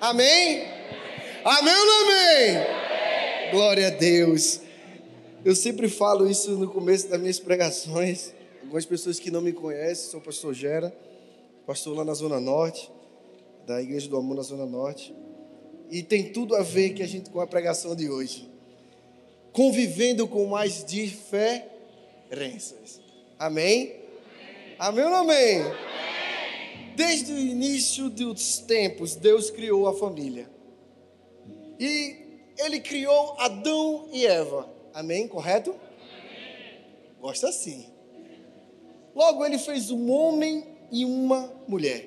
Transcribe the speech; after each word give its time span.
Amém? 0.00 0.64
Amém 1.44 1.74
ou 1.74 1.86
não 1.86 2.02
amém? 2.04 3.50
Glória 3.50 3.88
a 3.88 3.90
Deus. 3.90 4.62
Eu 5.44 5.54
sempre 5.54 5.90
falo 5.90 6.26
isso 6.26 6.52
no 6.52 6.70
começo 6.70 7.06
das 7.08 7.20
minhas 7.20 7.38
pregações. 7.38 8.32
Algumas 8.62 8.86
pessoas 8.86 9.20
que 9.20 9.30
não 9.30 9.42
me 9.42 9.52
conhecem, 9.52 10.10
sou 10.10 10.18
pastor 10.22 10.54
Gera, 10.54 10.90
pastor 11.66 11.94
lá 11.94 12.02
na 12.02 12.14
Zona 12.14 12.40
Norte, 12.40 12.90
da 13.66 13.82
Igreja 13.82 14.08
do 14.08 14.16
Amor 14.16 14.36
na 14.36 14.42
Zona 14.42 14.64
Norte. 14.64 15.14
E 15.90 16.02
tem 16.02 16.32
tudo 16.32 16.56
a 16.56 16.62
ver 16.62 16.94
que 16.94 17.02
a 17.02 17.06
gente 17.06 17.28
com 17.28 17.40
a 17.40 17.46
pregação 17.46 17.94
de 17.94 18.08
hoje. 18.08 18.48
Convivendo 19.52 20.26
com 20.26 20.46
mais 20.46 20.82
diferenças. 20.82 21.68
Amém? 23.38 23.96
Amém 24.78 25.04
ou 25.04 25.10
não 25.10 25.18
amém? 25.18 25.89
Desde 27.00 27.32
o 27.32 27.38
início 27.38 28.10
dos 28.10 28.58
tempos, 28.58 29.16
Deus 29.16 29.48
criou 29.48 29.86
a 29.88 29.94
família. 29.94 30.50
E 31.78 32.14
Ele 32.58 32.78
criou 32.78 33.36
Adão 33.38 34.06
e 34.12 34.26
Eva. 34.26 34.68
Amém? 34.92 35.26
Correto? 35.26 35.74
Gosta 37.18 37.48
assim. 37.48 37.86
Logo, 39.14 39.46
Ele 39.46 39.56
fez 39.56 39.90
um 39.90 40.12
homem 40.12 40.62
e 40.92 41.06
uma 41.06 41.50
mulher. 41.66 42.06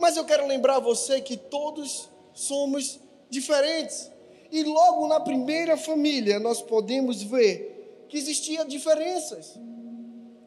Mas 0.00 0.16
eu 0.16 0.24
quero 0.24 0.48
lembrar 0.48 0.80
você 0.80 1.20
que 1.20 1.36
todos 1.36 2.10
somos 2.34 2.98
diferentes. 3.30 4.10
E 4.50 4.64
logo 4.64 5.06
na 5.06 5.20
primeira 5.20 5.76
família 5.76 6.40
nós 6.40 6.60
podemos 6.60 7.22
ver 7.22 8.04
que 8.08 8.18
existiam 8.18 8.66
diferenças. 8.66 9.56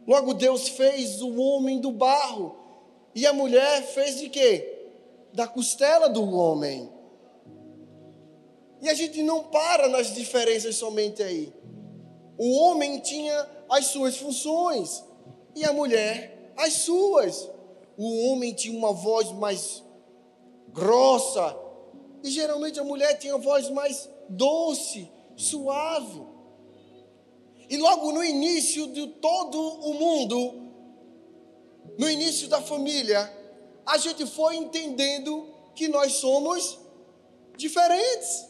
Logo 0.05 0.33
Deus 0.33 0.67
fez 0.67 1.21
o 1.21 1.37
homem 1.37 1.79
do 1.79 1.93
barro 1.93 2.64
e 3.15 3.25
a 3.25 3.31
mulher 3.31 3.81
fez 3.81 4.19
de 4.19 4.27
quê? 4.27 4.89
Da 5.33 5.47
costela 5.47 6.09
do 6.09 6.29
homem. 6.29 6.91
E 8.81 8.89
a 8.89 8.93
gente 8.93 9.23
não 9.23 9.45
para 9.45 9.87
nas 9.87 10.13
diferenças 10.13 10.75
somente 10.75 11.23
aí. 11.23 11.53
O 12.37 12.59
homem 12.59 12.99
tinha 12.99 13.49
as 13.69 13.85
suas 13.85 14.17
funções 14.17 15.01
e 15.55 15.63
a 15.63 15.71
mulher 15.71 16.53
as 16.57 16.73
suas. 16.73 17.49
O 17.97 18.27
homem 18.27 18.53
tinha 18.53 18.77
uma 18.77 18.91
voz 18.91 19.31
mais 19.31 19.81
grossa 20.73 21.57
e 22.21 22.29
geralmente 22.29 22.79
a 22.79 22.83
mulher 22.83 23.17
tinha 23.17 23.33
uma 23.33 23.41
voz 23.41 23.69
mais 23.69 24.09
doce, 24.27 25.09
suave. 25.37 26.21
E 27.69 27.77
logo 27.77 28.11
no 28.11 28.23
início 28.23 28.87
de 28.87 29.07
todo 29.07 29.57
o 29.57 29.93
mundo, 29.93 30.64
no 31.97 32.09
início 32.09 32.47
da 32.47 32.61
família, 32.61 33.31
a 33.85 33.97
gente 33.97 34.25
foi 34.25 34.55
entendendo 34.55 35.47
que 35.75 35.87
nós 35.87 36.13
somos 36.13 36.77
diferentes. 37.57 38.45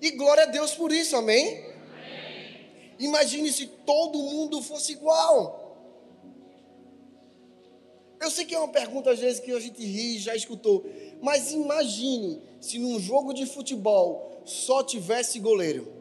E 0.00 0.10
glória 0.12 0.44
a 0.44 0.46
Deus 0.46 0.72
por 0.72 0.92
isso, 0.92 1.16
amém? 1.16 1.64
amém. 1.64 2.94
Imagine 2.98 3.52
se 3.52 3.66
todo 3.66 4.18
mundo 4.18 4.62
fosse 4.62 4.92
igual. 4.92 5.64
Eu 8.20 8.30
sei 8.30 8.44
que 8.44 8.54
é 8.54 8.58
uma 8.58 8.68
pergunta 8.68 9.10
às 9.10 9.18
vezes 9.18 9.40
que 9.40 9.52
a 9.52 9.60
gente 9.60 9.84
ri, 9.84 10.18
já 10.18 10.34
escutou, 10.34 10.84
mas 11.20 11.52
imagine 11.52 12.40
se 12.60 12.78
num 12.78 12.98
jogo 12.98 13.34
de 13.34 13.44
futebol 13.44 14.40
só 14.46 14.82
tivesse 14.82 15.38
goleiro, 15.38 15.92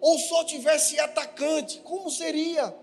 ou 0.00 0.18
só 0.18 0.44
tivesse 0.44 0.98
atacante, 0.98 1.80
como 1.80 2.10
seria? 2.10 2.74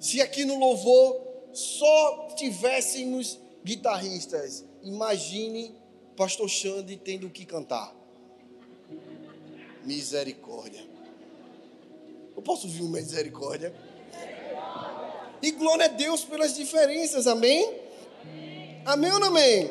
Se 0.00 0.22
aqui 0.22 0.46
no 0.46 0.58
louvor 0.58 1.20
só 1.52 2.28
tivéssemos 2.34 3.38
guitarristas, 3.62 4.64
imagine 4.82 5.74
Pastor 6.16 6.48
Xande 6.48 6.96
tendo 6.96 7.28
que 7.28 7.44
cantar. 7.44 7.94
Misericórdia. 9.84 10.88
Eu 12.34 12.42
posso 12.42 12.66
ouvir 12.66 12.82
uma 12.82 12.96
misericórdia? 12.96 13.74
E 15.42 15.50
glória 15.52 15.84
a 15.84 15.88
Deus 15.88 16.24
pelas 16.24 16.54
diferenças, 16.54 17.26
amém? 17.26 17.70
Amém 18.86 19.12
ou 19.12 19.20
não 19.20 19.28
amém? 19.28 19.70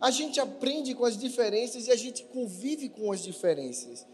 A 0.00 0.10
gente 0.10 0.38
aprende 0.38 0.94
com 0.94 1.06
as 1.06 1.16
diferenças 1.16 1.86
e 1.86 1.90
a 1.90 1.96
gente 1.96 2.24
convive 2.24 2.90
com 2.90 3.10
as 3.10 3.22
diferenças. 3.22 4.06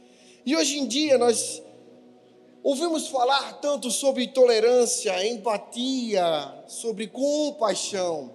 E 0.47 0.56
hoje 0.56 0.78
em 0.78 0.87
dia 0.87 1.19
nós 1.19 1.61
Ouvimos 2.62 3.09
falar 3.09 3.54
tanto 3.60 3.91
sobre 3.91 4.28
tolerância, 4.28 5.26
empatia, 5.26 6.65
sobre 6.66 7.06
compaixão. 7.09 8.34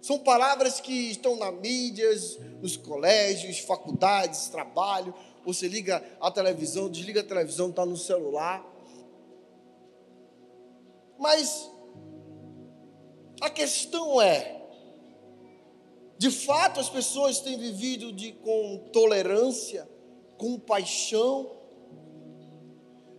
São 0.00 0.18
palavras 0.18 0.80
que 0.80 1.10
estão 1.10 1.34
na 1.34 1.50
mídias, 1.50 2.38
nos 2.60 2.76
colégios, 2.76 3.58
faculdades, 3.60 4.48
trabalho. 4.48 5.12
Você 5.44 5.66
liga 5.66 6.04
a 6.20 6.30
televisão, 6.30 6.88
desliga 6.88 7.20
a 7.20 7.24
televisão, 7.24 7.70
está 7.70 7.84
no 7.84 7.96
celular. 7.96 8.64
Mas 11.18 11.70
a 13.40 13.50
questão 13.50 14.22
é: 14.22 14.62
de 16.18 16.30
fato 16.30 16.78
as 16.78 16.88
pessoas 16.88 17.40
têm 17.40 17.58
vivido 17.58 18.12
de, 18.12 18.32
com 18.32 18.90
tolerância, 18.92 19.88
compaixão, 20.36 21.50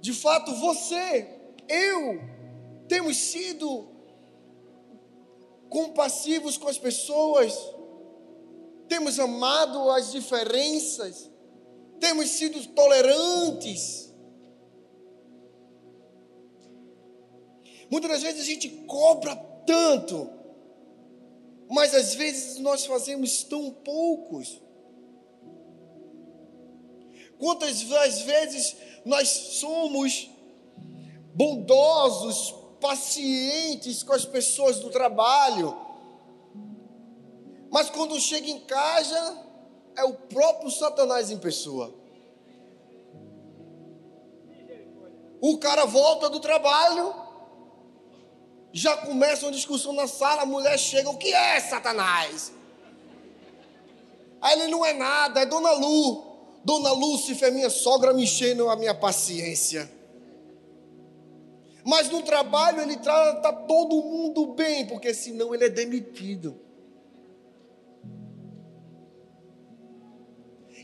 de 0.06 0.14
fato, 0.14 0.54
você, 0.54 1.28
eu, 1.68 2.22
temos 2.88 3.18
sido 3.18 3.88
compassivos 5.68 6.60
com 6.60 6.68
as 6.68 6.78
pessoas, 6.78 7.58
temos 8.88 9.20
amado 9.20 9.90
as 9.90 10.12
diferenças, 10.12 11.28
temos 12.00 12.30
sido 12.30 12.68
tolerantes. 12.68 14.14
Muitas 17.90 18.12
das 18.12 18.22
vezes 18.22 18.42
a 18.42 18.46
gente 18.46 18.70
cobra 18.86 19.36
tanto, 19.66 20.30
mas 21.68 21.96
às 21.96 22.14
vezes 22.14 22.60
nós 22.60 22.86
fazemos 22.86 23.44
tão 23.44 23.72
poucos. 23.72 24.62
Quantas 27.40 27.82
vezes 27.82 28.76
nós 29.04 29.28
somos 29.30 30.30
bondosos, 31.34 32.56
pacientes 32.80 34.04
com 34.04 34.14
as 34.14 34.26
pessoas 34.26 34.80
do 34.80 34.90
trabalho, 34.90 35.76
mas 37.70 37.90
quando 37.90 38.20
chega 38.20 38.48
em 38.48 38.60
casa, 38.62 39.44
é 39.98 40.04
o 40.04 40.14
próprio 40.14 40.72
Satanás 40.72 41.30
em 41.30 41.38
pessoa. 41.38 41.94
O 45.42 45.58
cara 45.58 45.86
volta 45.86 46.30
do 46.30 46.40
trabalho, 46.40 47.14
já 48.72 48.98
começa 48.98 49.46
uma 49.46 49.52
discussão 49.52 49.94
na 49.94 50.08
sala, 50.08 50.44
a 50.44 50.46
mulher 50.46 50.78
chega, 50.78 51.10
o 51.10 51.18
que 51.18 51.34
é 51.34 51.60
Satanás? 51.60 52.52
Aí 54.42 54.60
ele 54.60 54.72
não 54.72 54.86
é 54.86 54.94
nada, 54.94 55.42
é 55.42 55.46
Dona 55.46 55.72
Lu. 55.72 56.35
Dona 56.66 56.92
Lúcifer, 56.94 57.54
minha 57.54 57.70
sogra, 57.70 58.12
me 58.12 58.24
enchendo 58.24 58.68
a 58.68 58.76
minha 58.76 58.96
paciência. 58.96 59.88
Mas 61.86 62.10
no 62.10 62.24
trabalho 62.24 62.82
ele 62.82 62.98
trata 62.98 63.54
todo 63.54 64.02
mundo 64.02 64.48
bem, 64.56 64.88
porque 64.88 65.14
senão 65.14 65.54
ele 65.54 65.66
é 65.66 65.70
demitido. 65.70 66.60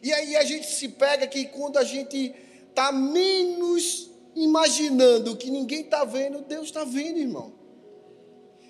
E 0.04 0.14
aí 0.14 0.36
a 0.36 0.44
gente 0.44 0.68
se 0.68 0.88
pega 0.88 1.26
que 1.26 1.46
quando 1.46 1.78
a 1.78 1.84
gente 1.84 2.32
está 2.70 2.92
menos 2.92 4.12
imaginando 4.36 5.36
que 5.36 5.50
ninguém 5.50 5.82
está 5.82 6.06
vendo, 6.06 6.42
Deus 6.42 6.68
está 6.68 6.84
vendo, 6.84 7.18
irmão. 7.18 7.54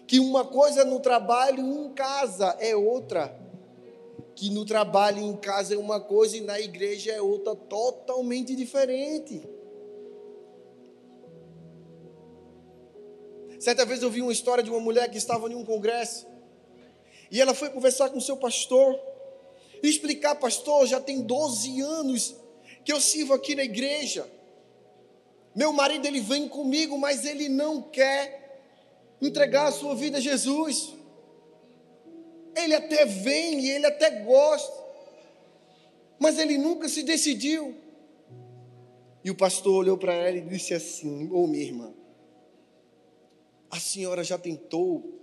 Que 0.07 0.17
uma 0.17 0.45
coisa 0.45 0.85
no 0.85 1.01
trabalho, 1.01 1.59
em 1.59 1.89
casa, 1.93 2.55
é 2.61 2.73
outra 2.73 3.40
que 4.41 4.49
no 4.49 4.65
trabalho 4.65 5.21
em 5.21 5.37
casa 5.37 5.75
é 5.75 5.77
uma 5.77 5.99
coisa 5.99 6.35
e 6.35 6.41
na 6.41 6.59
igreja 6.59 7.11
é 7.11 7.21
outra 7.21 7.55
totalmente 7.55 8.55
diferente. 8.55 9.47
Certa 13.59 13.85
vez 13.85 14.01
eu 14.01 14.09
vi 14.09 14.19
uma 14.19 14.31
história 14.31 14.63
de 14.63 14.71
uma 14.71 14.79
mulher 14.79 15.11
que 15.11 15.17
estava 15.19 15.47
em 15.47 15.53
um 15.53 15.63
congresso 15.63 16.25
e 17.29 17.39
ela 17.39 17.53
foi 17.53 17.69
conversar 17.69 18.09
com 18.09 18.19
seu 18.19 18.35
pastor 18.35 18.99
e 19.83 19.87
explicar, 19.87 20.33
pastor, 20.33 20.87
já 20.87 20.99
tem 20.99 21.21
12 21.21 21.79
anos 21.79 22.35
que 22.83 22.91
eu 22.91 22.99
sirvo 22.99 23.35
aqui 23.35 23.53
na 23.53 23.63
igreja. 23.63 24.27
Meu 25.53 25.71
marido 25.71 26.07
ele 26.07 26.19
vem 26.19 26.49
comigo, 26.49 26.97
mas 26.97 27.25
ele 27.25 27.47
não 27.47 27.79
quer 27.79 28.59
entregar 29.21 29.67
a 29.67 29.71
sua 29.71 29.93
vida 29.93 30.17
a 30.17 30.19
Jesus. 30.19 30.99
Ele 32.55 32.75
até 32.75 33.05
vem 33.05 33.59
e 33.59 33.71
ele 33.71 33.85
até 33.85 34.09
gosta, 34.23 34.73
mas 36.19 36.37
ele 36.37 36.57
nunca 36.57 36.89
se 36.89 37.03
decidiu. 37.03 37.75
E 39.23 39.29
o 39.29 39.35
pastor 39.35 39.73
olhou 39.73 39.97
para 39.97 40.13
ela 40.13 40.37
e 40.37 40.41
disse 40.41 40.73
assim: 40.73 41.29
Ô 41.31 41.43
oh, 41.43 41.47
minha 41.47 41.63
irmã, 41.63 41.93
a 43.69 43.79
senhora 43.79 44.23
já 44.23 44.37
tentou 44.37 45.19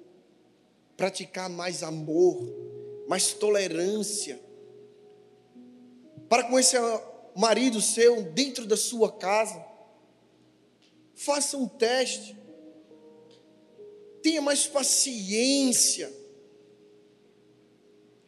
praticar 0.96 1.48
mais 1.48 1.82
amor, 1.82 2.42
mais 3.06 3.32
tolerância, 3.32 4.40
para 6.28 6.44
com 6.44 6.58
esse 6.58 6.76
marido 7.34 7.80
seu 7.80 8.22
dentro 8.22 8.66
da 8.66 8.76
sua 8.76 9.12
casa. 9.12 9.64
Faça 11.14 11.56
um 11.56 11.68
teste. 11.68 12.36
Tenha 14.22 14.42
mais 14.42 14.66
paciência. 14.66 16.12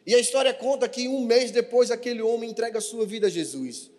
E 0.05 0.15
a 0.15 0.19
história 0.19 0.53
conta 0.53 0.89
que 0.89 1.07
um 1.07 1.23
mês 1.25 1.51
depois 1.51 1.91
aquele 1.91 2.21
homem 2.21 2.49
entrega 2.49 2.79
a 2.79 2.81
sua 2.81 3.05
vida 3.05 3.27
a 3.27 3.29
Jesus. 3.29 3.91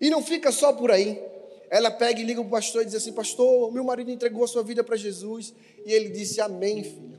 E 0.00 0.08
não 0.08 0.22
fica 0.22 0.52
só 0.52 0.72
por 0.72 0.90
aí. 0.90 1.20
Ela 1.70 1.90
pega 1.90 2.20
e 2.20 2.24
liga 2.24 2.40
para 2.40 2.48
o 2.48 2.50
pastor 2.50 2.82
e 2.82 2.84
diz 2.84 2.94
assim: 2.94 3.12
Pastor, 3.12 3.72
meu 3.72 3.82
marido 3.82 4.10
entregou 4.10 4.44
a 4.44 4.48
sua 4.48 4.62
vida 4.62 4.84
para 4.84 4.96
Jesus. 4.96 5.52
E 5.84 5.92
ele 5.92 6.10
disse: 6.10 6.40
Amém, 6.40 6.84
filho. 6.84 7.14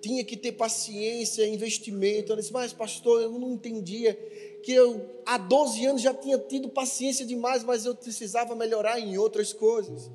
Tinha 0.00 0.24
que 0.24 0.36
ter 0.36 0.52
paciência, 0.52 1.46
investimento. 1.46 2.32
Ela 2.32 2.40
disse: 2.40 2.52
Mas, 2.52 2.72
pastor, 2.72 3.20
eu 3.20 3.32
não 3.38 3.52
entendia 3.52 4.14
que 4.62 4.72
eu 4.72 5.20
há 5.26 5.36
12 5.36 5.84
anos 5.84 6.02
já 6.02 6.14
tinha 6.14 6.38
tido 6.38 6.68
paciência 6.70 7.26
demais, 7.26 7.62
mas 7.62 7.84
eu 7.84 7.94
precisava 7.94 8.54
melhorar 8.54 8.98
em 8.98 9.18
outras 9.18 9.52
coisas. 9.52 10.10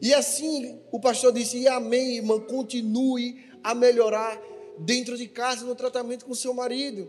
E 0.00 0.12
assim 0.12 0.80
o 0.90 0.98
pastor 0.98 1.32
disse: 1.32 1.68
Amém, 1.68 2.16
irmã, 2.16 2.40
continue 2.40 3.44
a 3.62 3.74
melhorar 3.74 4.40
dentro 4.78 5.16
de 5.16 5.26
casa 5.26 5.64
no 5.64 5.74
tratamento 5.74 6.24
com 6.24 6.34
seu 6.34 6.52
marido. 6.54 7.08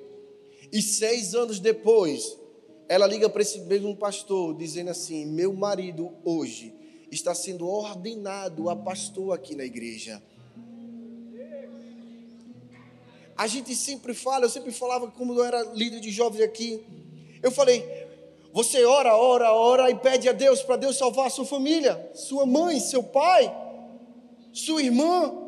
E 0.72 0.82
seis 0.82 1.34
anos 1.34 1.60
depois, 1.60 2.38
ela 2.90 3.08
liga 3.08 3.30
para 3.30 3.42
esse 3.42 3.60
mesmo 3.62 3.96
pastor, 3.96 4.56
dizendo 4.56 4.90
assim: 4.90 5.26
Meu 5.26 5.54
marido 5.54 6.14
hoje 6.24 6.74
está 7.12 7.34
sendo 7.34 7.68
ordenado 7.68 8.70
a 8.70 8.76
pastor 8.76 9.34
aqui 9.34 9.56
na 9.56 9.64
igreja. 9.64 10.22
A 13.38 13.46
gente 13.46 13.76
sempre 13.76 14.14
fala, 14.16 14.46
eu 14.46 14.50
sempre 14.50 14.72
falava 14.72 15.12
como 15.12 15.34
eu 15.34 15.46
era 15.46 15.62
líder 15.74 16.00
de 16.00 16.10
jovens 16.10 16.42
aqui. 16.42 16.84
Eu 17.44 17.52
falei, 17.52 17.86
você 18.52 18.84
ora, 18.84 19.16
ora, 19.16 19.54
ora 19.54 19.92
e 19.92 19.96
pede 19.96 20.28
a 20.28 20.32
Deus 20.32 20.64
para 20.64 20.78
Deus 20.78 20.98
salvar 20.98 21.28
a 21.28 21.30
sua 21.30 21.46
família, 21.46 22.10
sua 22.16 22.46
mãe, 22.46 22.80
seu 22.80 23.04
pai, 23.04 23.56
sua 24.52 24.82
irmã. 24.82 25.47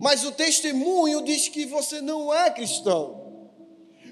Mas 0.00 0.24
o 0.24 0.32
testemunho 0.32 1.22
diz 1.22 1.46
que 1.46 1.66
você 1.66 2.00
não 2.00 2.32
é 2.32 2.50
cristão. 2.50 3.50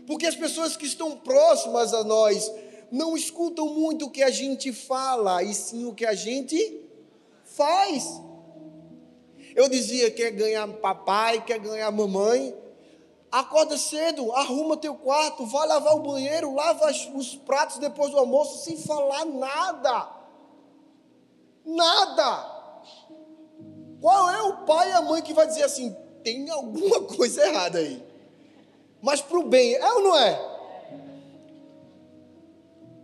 Porque 0.06 0.26
as 0.26 0.37
pessoas 0.37 0.76
que 0.76 0.85
estão 0.85 1.17
próximas 1.17 1.94
a 1.94 2.05
nós 2.05 2.52
não 2.93 3.17
escutam 3.17 3.70
muito 3.70 4.05
o 4.05 4.11
que 4.11 4.23
a 4.23 4.31
gente 4.31 4.70
fala, 4.70 5.43
e 5.43 5.55
sim 5.55 5.87
o 5.87 5.94
que 5.94 6.05
a 6.05 6.14
gente 6.14 6.87
faz. 7.43 8.20
Eu 9.56 9.67
dizia: 9.67 10.11
quer 10.11 10.31
ganhar 10.31 10.69
papai, 10.75 11.43
quer 11.43 11.58
ganhar 11.58 11.91
mamãe. 11.91 12.55
Acorda 13.32 13.76
cedo, 13.76 14.32
arruma 14.32 14.76
teu 14.76 14.94
quarto, 14.94 15.46
vai 15.46 15.67
lavar 15.67 15.94
o 15.94 16.00
banheiro, 16.00 16.55
lava 16.55 16.91
os 17.14 17.34
pratos 17.34 17.79
depois 17.79 18.11
do 18.11 18.19
almoço, 18.19 18.64
sem 18.64 18.76
falar 18.76 19.25
nada. 19.25 20.08
Nada. 21.64 22.58
Qual 24.00 24.31
é 24.31 24.43
o 24.43 24.56
pai 24.65 24.91
e 24.91 24.93
a 24.93 25.03
mãe 25.03 25.23
que 25.23 25.33
vai 25.33 25.47
dizer 25.47 25.65
assim: 25.65 25.97
tem 26.23 26.49
alguma 26.50 27.03
coisa 27.17 27.47
errada 27.47 27.79
aí? 27.79 28.03
Mas 29.00 29.21
para 29.21 29.39
o 29.39 29.45
bem, 29.45 29.75
é 29.75 29.93
ou 29.93 30.03
não 30.03 30.19
é? 30.19 30.59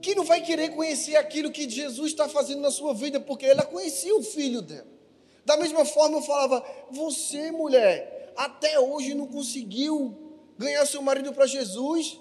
Que 0.02 0.14
não 0.14 0.24
vai 0.24 0.42
querer 0.42 0.70
conhecer 0.70 1.16
aquilo 1.16 1.50
que 1.50 1.68
Jesus 1.68 2.10
está 2.10 2.28
fazendo 2.28 2.60
na 2.60 2.70
sua 2.70 2.92
vida, 2.92 3.18
porque 3.20 3.46
ela 3.46 3.62
conhecia 3.62 4.14
o 4.14 4.22
filho 4.22 4.60
dela. 4.60 4.86
Da 5.44 5.56
mesma 5.56 5.84
forma, 5.84 6.18
eu 6.18 6.22
falava: 6.22 6.64
você, 6.90 7.50
mulher, 7.50 8.32
até 8.36 8.78
hoje 8.78 9.14
não 9.14 9.26
conseguiu 9.26 10.16
ganhar 10.58 10.84
seu 10.86 11.02
marido 11.02 11.32
para 11.32 11.46
Jesus. 11.46 12.20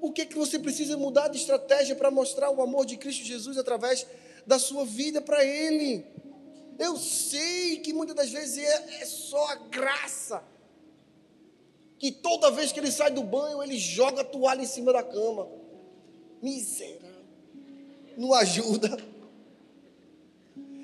O 0.00 0.12
que, 0.12 0.26
que 0.26 0.36
você 0.36 0.58
precisa 0.58 0.96
mudar 0.96 1.28
de 1.28 1.38
estratégia 1.38 1.96
para 1.96 2.10
mostrar 2.10 2.50
o 2.50 2.62
amor 2.62 2.84
de 2.84 2.96
Cristo 2.96 3.24
Jesus 3.24 3.56
através 3.56 4.06
da 4.46 4.58
sua 4.58 4.84
vida 4.84 5.20
para 5.20 5.44
Ele? 5.44 6.04
Eu 6.78 6.96
sei 6.96 7.78
que 7.78 7.92
muitas 7.92 8.16
das 8.16 8.30
vezes 8.30 8.58
é, 8.58 9.00
é 9.00 9.04
só 9.04 9.44
a 9.48 9.54
graça. 9.54 10.42
Que 11.98 12.12
toda 12.12 12.50
vez 12.50 12.72
que 12.72 12.80
ele 12.80 12.92
sai 12.92 13.10
do 13.10 13.22
banho, 13.22 13.62
ele 13.62 13.78
joga 13.78 14.20
a 14.20 14.24
toalha 14.24 14.62
em 14.62 14.66
cima 14.66 14.92
da 14.92 15.02
cama. 15.02 15.48
Miserável. 16.42 17.24
Não 18.16 18.34
ajuda. 18.34 18.96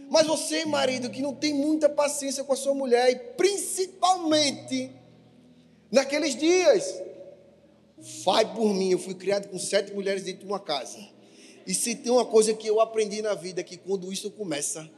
Mas 0.08 0.26
você, 0.26 0.64
marido, 0.66 1.08
que 1.10 1.22
não 1.22 1.34
tem 1.34 1.54
muita 1.54 1.88
paciência 1.88 2.44
com 2.44 2.52
a 2.52 2.56
sua 2.56 2.74
mulher, 2.74 3.10
e 3.10 3.16
principalmente 3.16 4.92
naqueles 5.90 6.36
dias, 6.36 7.00
vai 8.24 8.50
por 8.54 8.74
mim. 8.74 8.90
Eu 8.90 8.98
fui 8.98 9.14
criado 9.14 9.48
com 9.48 9.58
sete 9.58 9.92
mulheres 9.92 10.22
dentro 10.22 10.40
de 10.40 10.46
uma 10.46 10.60
casa. 10.60 10.98
E 11.66 11.72
se 11.72 11.94
tem 11.94 12.12
uma 12.12 12.26
coisa 12.26 12.52
que 12.52 12.66
eu 12.66 12.80
aprendi 12.80 13.22
na 13.22 13.34
vida, 13.34 13.60
é 13.60 13.64
que 13.64 13.76
quando 13.76 14.12
isso 14.12 14.30
começa, 14.30 14.90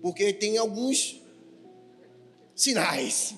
porque 0.00 0.32
tem 0.32 0.58
alguns 0.58 1.20
sinais. 2.54 3.34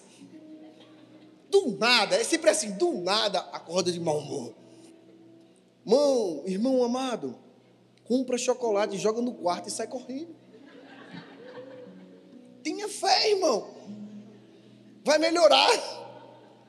Do 1.51 1.77
nada, 1.79 2.17
é 2.17 2.25
sempre 2.25 2.51
assim, 2.51 2.73
do 2.73 2.93
nada, 2.93 3.39
acorda 3.53 3.91
de 3.91 3.99
mau 3.99 4.19
humor. 4.19 4.55
Mão, 5.85 6.43
irmão 6.47 6.85
amado, 6.85 7.35
compra 8.05 8.37
chocolate, 8.37 8.99
joga 8.99 9.23
no 9.23 9.33
quarto 9.33 9.69
e 9.69 9.73
sai 9.73 9.87
correndo. 9.87 10.37
Tenha 12.63 12.89
fé, 12.89 13.31
irmão. 13.31 13.71
Vai 15.05 15.19
melhorar. 15.19 15.71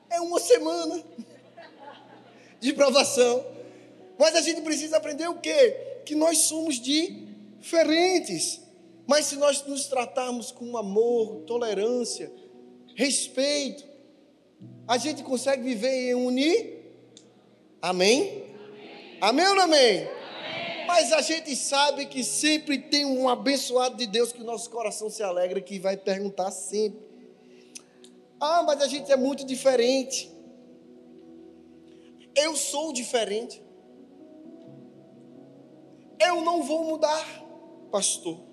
É 0.09 0.21
uma 0.21 0.39
semana 0.39 1.03
de 2.59 2.74
provação. 2.74 3.45
Mas 4.18 4.36
a 4.36 4.41
gente 4.41 4.62
precisa 4.62 4.97
aprender 4.97 5.27
o 5.27 5.39
quê? 5.39 6.01
Que 6.06 6.15
nós 6.15 6.39
somos 6.39 6.80
diferentes. 6.80 8.62
Mas 9.10 9.26
se 9.26 9.38
nós 9.38 9.66
nos 9.66 9.88
tratarmos 9.88 10.52
com 10.52 10.78
amor, 10.78 11.42
tolerância, 11.48 12.32
respeito, 12.96 13.84
a 14.88 15.00
gente 15.00 15.24
consegue 15.24 15.64
viver 15.64 16.12
em 16.12 16.14
unir. 16.14 16.94
Amém? 17.82 18.44
Amém, 18.54 19.18
amém 19.20 19.48
ou 19.48 19.56
não 19.56 19.64
amém? 19.64 20.08
Mas 20.86 21.12
a 21.12 21.22
gente 21.22 21.56
sabe 21.56 22.06
que 22.06 22.24
sempre 22.24 22.78
tem 22.78 23.04
um 23.04 23.28
abençoado 23.28 23.98
de 23.98 24.06
Deus 24.06 24.32
que 24.32 24.44
o 24.44 24.46
nosso 24.46 24.70
coração 24.70 25.10
se 25.10 25.24
alegra, 25.24 25.60
que 25.60 25.80
vai 25.80 25.98
perguntar 25.98 26.52
sempre: 26.52 27.02
Ah, 28.39 28.62
mas 28.62 28.80
a 28.80 28.88
gente 28.88 29.12
é 29.12 29.16
muito 29.16 29.44
diferente. 29.44 30.32
Eu 32.36 32.56
sou 32.56 32.94
diferente. 32.94 33.60
Eu 36.20 36.42
não 36.42 36.62
vou 36.62 36.84
mudar, 36.84 37.25
pastor. 37.92 38.49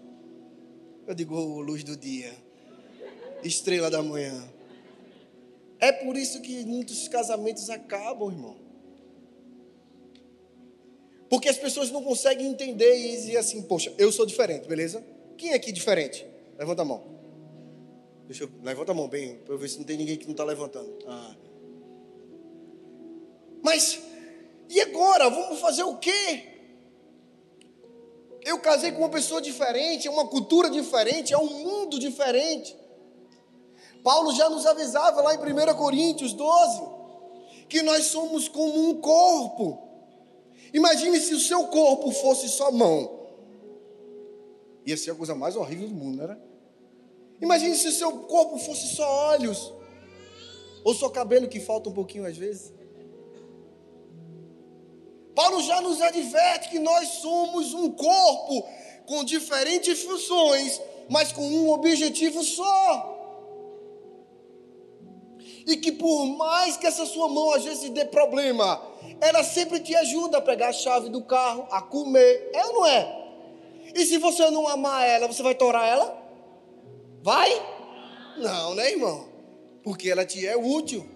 Eu 1.06 1.14
digo, 1.14 1.36
oh, 1.36 1.60
luz 1.60 1.84
do 1.84 1.96
dia, 1.96 2.34
estrela 3.44 3.90
da 3.90 4.02
manhã. 4.02 4.48
É 5.78 5.92
por 5.92 6.16
isso 6.16 6.40
que 6.40 6.64
muitos 6.64 7.06
casamentos 7.06 7.70
acabam, 7.70 8.30
irmão. 8.30 8.56
Porque 11.28 11.48
as 11.48 11.56
pessoas 11.56 11.90
não 11.90 12.02
conseguem 12.02 12.46
entender 12.46 12.96
e 12.96 13.10
dizer 13.10 13.36
assim, 13.36 13.62
poxa, 13.62 13.92
eu 13.98 14.10
sou 14.10 14.26
diferente, 14.26 14.66
beleza? 14.66 15.04
Quem 15.36 15.50
é 15.50 15.54
aqui 15.54 15.70
diferente? 15.70 16.26
Levanta 16.58 16.82
a 16.82 16.84
mão. 16.84 17.04
Deixa 18.26 18.44
eu, 18.44 18.50
levanta 18.62 18.92
a 18.92 18.94
mão 18.94 19.08
bem, 19.08 19.36
para 19.36 19.54
eu 19.54 19.58
ver 19.58 19.68
se 19.68 19.78
não 19.78 19.84
tem 19.84 19.96
ninguém 19.96 20.16
que 20.16 20.24
não 20.24 20.32
está 20.32 20.44
levantando. 20.44 20.92
Ah. 21.06 21.36
Mas, 23.62 24.00
e 24.68 24.80
agora? 24.80 25.28
Vamos 25.28 25.60
fazer 25.60 25.84
o 25.84 25.96
quê? 25.96 26.55
Eu 28.46 28.60
casei 28.60 28.92
com 28.92 28.98
uma 28.98 29.08
pessoa 29.08 29.42
diferente, 29.42 30.06
é 30.06 30.10
uma 30.10 30.28
cultura 30.28 30.70
diferente, 30.70 31.34
é 31.34 31.36
um 31.36 31.50
mundo 31.50 31.98
diferente. 31.98 32.76
Paulo 34.04 34.32
já 34.32 34.48
nos 34.48 34.64
avisava 34.64 35.20
lá 35.20 35.34
em 35.34 35.38
1 35.38 35.74
Coríntios 35.74 36.32
12 36.32 36.82
que 37.68 37.82
nós 37.82 38.04
somos 38.04 38.46
como 38.46 38.88
um 38.88 39.00
corpo. 39.00 39.82
Imagine 40.72 41.18
se 41.18 41.34
o 41.34 41.40
seu 41.40 41.64
corpo 41.64 42.12
fosse 42.12 42.48
só 42.48 42.70
mão. 42.70 43.26
Ia 44.86 44.96
ser 44.96 45.10
a 45.10 45.16
coisa 45.16 45.34
mais 45.34 45.56
horrível 45.56 45.88
do 45.88 45.94
mundo, 45.96 46.18
não 46.18 46.24
era? 46.24 46.40
Imagine 47.40 47.74
se 47.74 47.88
o 47.88 47.92
seu 47.92 48.12
corpo 48.12 48.58
fosse 48.58 48.94
só 48.94 49.08
olhos. 49.30 49.74
Ou 50.84 50.94
só 50.94 51.08
cabelo 51.08 51.48
que 51.48 51.58
falta 51.58 51.90
um 51.90 51.92
pouquinho 51.92 52.24
às 52.24 52.36
vezes. 52.36 52.72
Paulo 55.36 55.62
já 55.62 55.82
nos 55.82 56.00
adverte 56.00 56.70
que 56.70 56.78
nós 56.78 57.08
somos 57.08 57.74
um 57.74 57.92
corpo 57.92 58.66
com 59.04 59.22
diferentes 59.22 60.02
funções, 60.02 60.80
mas 61.10 61.30
com 61.30 61.46
um 61.46 61.70
objetivo 61.70 62.42
só. 62.42 63.12
E 65.66 65.76
que 65.76 65.92
por 65.92 66.24
mais 66.24 66.78
que 66.78 66.86
essa 66.86 67.04
sua 67.04 67.28
mão 67.28 67.52
às 67.52 67.62
vezes 67.64 67.90
dê 67.90 68.06
problema, 68.06 68.80
ela 69.20 69.44
sempre 69.44 69.78
te 69.78 69.94
ajuda 69.94 70.38
a 70.38 70.42
pegar 70.42 70.68
a 70.68 70.72
chave 70.72 71.10
do 71.10 71.22
carro, 71.22 71.68
a 71.70 71.82
comer. 71.82 72.50
É 72.54 72.64
ou 72.66 72.72
não 72.72 72.86
é? 72.86 73.24
E 73.94 74.06
se 74.06 74.16
você 74.16 74.48
não 74.50 74.66
amar 74.66 75.06
ela, 75.06 75.26
você 75.26 75.42
vai 75.42 75.54
torar 75.54 75.86
ela? 75.86 76.16
Vai? 77.22 77.50
Não, 78.38 78.74
né, 78.74 78.90
irmão? 78.90 79.28
Porque 79.84 80.10
ela 80.10 80.24
te 80.24 80.46
é 80.46 80.56
útil. 80.56 81.15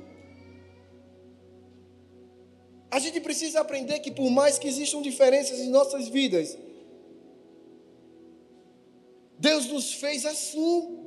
A 2.90 2.98
gente 2.98 3.20
precisa 3.20 3.60
aprender 3.60 4.00
que, 4.00 4.10
por 4.10 4.28
mais 4.30 4.58
que 4.58 4.66
existam 4.66 5.00
diferenças 5.00 5.60
em 5.60 5.68
nossas 5.68 6.08
vidas, 6.08 6.58
Deus 9.38 9.66
nos 9.68 9.94
fez 9.94 10.26
assim. 10.26 10.98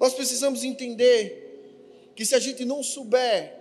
Nós 0.00 0.12
precisamos 0.12 0.64
entender 0.64 2.12
que 2.14 2.26
se 2.26 2.34
a 2.34 2.38
gente 2.40 2.64
não 2.64 2.82
souber 2.82 3.54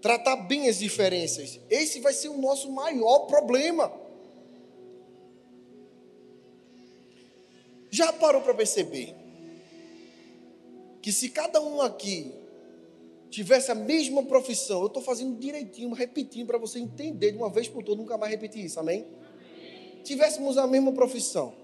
tratar 0.00 0.36
bem 0.36 0.68
as 0.68 0.78
diferenças, 0.78 1.60
esse 1.68 2.00
vai 2.00 2.12
ser 2.12 2.28
o 2.28 2.38
nosso 2.38 2.72
maior 2.72 3.20
problema. 3.26 3.92
Já 7.90 8.10
parou 8.12 8.40
para 8.40 8.54
perceber 8.54 9.14
que 11.02 11.12
se 11.12 11.28
cada 11.28 11.60
um 11.60 11.82
aqui 11.82 12.32
tivesse 13.32 13.70
a 13.70 13.74
mesma 13.74 14.22
profissão, 14.24 14.82
eu 14.82 14.88
estou 14.88 15.02
fazendo 15.02 15.38
direitinho, 15.38 15.90
repetindo 15.94 16.46
para 16.46 16.58
você 16.58 16.78
entender 16.78 17.32
de 17.32 17.38
uma 17.38 17.48
vez 17.48 17.66
por 17.66 17.82
todas, 17.82 17.98
nunca 17.98 18.18
mais 18.18 18.30
repetir 18.30 18.62
isso, 18.62 18.78
amém? 18.78 19.06
Tivéssemos 20.04 20.58
a 20.58 20.66
mesma 20.66 20.92
profissão, 20.92 21.54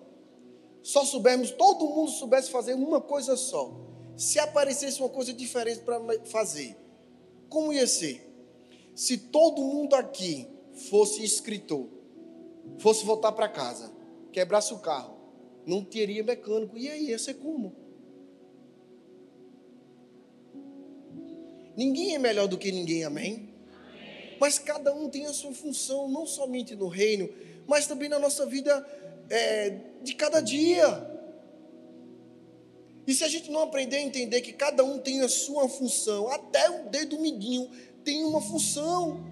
só 0.82 1.04
soubermos, 1.04 1.50
todo 1.50 1.86
mundo 1.86 2.10
soubesse 2.10 2.50
fazer 2.50 2.72
uma 2.72 3.02
coisa 3.02 3.36
só. 3.36 3.70
Se 4.16 4.38
aparecesse 4.38 4.98
uma 5.00 5.10
coisa 5.10 5.32
diferente 5.32 5.80
para 5.80 6.00
fazer, 6.24 6.74
como 7.50 7.70
ia 7.72 7.86
ser? 7.86 8.26
Se 8.94 9.18
todo 9.18 9.60
mundo 9.60 9.94
aqui 9.94 10.48
fosse 10.88 11.22
escritor, 11.22 11.86
fosse 12.78 13.04
voltar 13.04 13.32
para 13.32 13.48
casa, 13.48 13.92
quebrasse 14.32 14.72
o 14.72 14.78
carro, 14.78 15.16
não 15.66 15.84
teria 15.84 16.24
mecânico. 16.24 16.78
E 16.78 16.88
aí, 16.88 17.08
ia 17.10 17.18
ser 17.18 17.34
como? 17.34 17.76
Ninguém 21.78 22.16
é 22.16 22.18
melhor 22.18 22.48
do 22.48 22.58
que 22.58 22.72
ninguém, 22.72 23.04
amém? 23.04 23.50
Mas 24.40 24.58
cada 24.58 24.92
um 24.92 25.08
tem 25.08 25.26
a 25.26 25.32
sua 25.32 25.52
função, 25.54 26.08
não 26.08 26.26
somente 26.26 26.74
no 26.74 26.88
reino, 26.88 27.28
mas 27.68 27.86
também 27.86 28.08
na 28.08 28.18
nossa 28.18 28.44
vida 28.44 28.84
é, 29.30 29.78
de 30.02 30.12
cada 30.16 30.40
dia. 30.40 31.08
E 33.06 33.14
se 33.14 33.22
a 33.22 33.28
gente 33.28 33.48
não 33.48 33.62
aprender 33.62 33.98
a 33.98 34.00
entender 34.00 34.40
que 34.40 34.52
cada 34.52 34.82
um 34.82 34.98
tem 34.98 35.20
a 35.20 35.28
sua 35.28 35.68
função, 35.68 36.26
até 36.26 36.68
o 36.68 36.88
dedo 36.88 37.16
mindinho 37.20 37.70
tem 38.02 38.24
uma 38.24 38.40
função. 38.40 39.24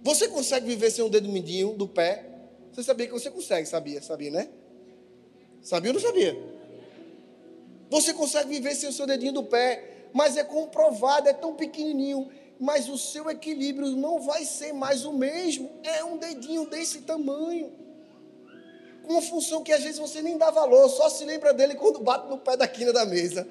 Você 0.00 0.28
consegue 0.28 0.64
viver 0.64 0.92
sem 0.92 1.04
um 1.04 1.10
dedo 1.10 1.28
mindinho 1.28 1.72
do 1.72 1.88
pé? 1.88 2.24
Você 2.72 2.84
sabia 2.84 3.08
que 3.08 3.12
você 3.12 3.32
consegue, 3.32 3.66
sabia? 3.66 4.00
Sabia, 4.00 4.30
né? 4.30 4.48
Sabia 5.60 5.90
ou 5.90 5.94
não 5.94 6.00
sabia? 6.00 6.40
Você 7.90 8.14
consegue 8.14 8.48
viver 8.48 8.76
sem 8.76 8.88
o 8.88 8.92
seu 8.92 9.08
dedinho 9.08 9.32
do 9.32 9.42
pé, 9.42 10.01
mas 10.12 10.36
é 10.36 10.44
comprovado, 10.44 11.28
é 11.28 11.32
tão 11.32 11.54
pequenininho, 11.54 12.30
mas 12.58 12.88
o 12.88 12.96
seu 12.96 13.28
equilíbrio 13.30 13.88
não 13.90 14.20
vai 14.20 14.44
ser 14.44 14.72
mais 14.72 15.04
o 15.04 15.12
mesmo. 15.12 15.70
É 15.82 16.04
um 16.04 16.16
dedinho 16.16 16.64
desse 16.66 17.00
tamanho. 17.00 17.72
Com 19.02 19.14
uma 19.14 19.22
função 19.22 19.64
que 19.64 19.72
às 19.72 19.82
vezes 19.82 19.98
você 19.98 20.22
nem 20.22 20.38
dá 20.38 20.50
valor, 20.50 20.88
só 20.88 21.08
se 21.08 21.24
lembra 21.24 21.52
dele 21.52 21.74
quando 21.74 21.98
bate 22.00 22.28
no 22.28 22.38
pé 22.38 22.56
da 22.56 22.68
quina 22.68 22.92
da 22.92 23.04
mesa. 23.04 23.48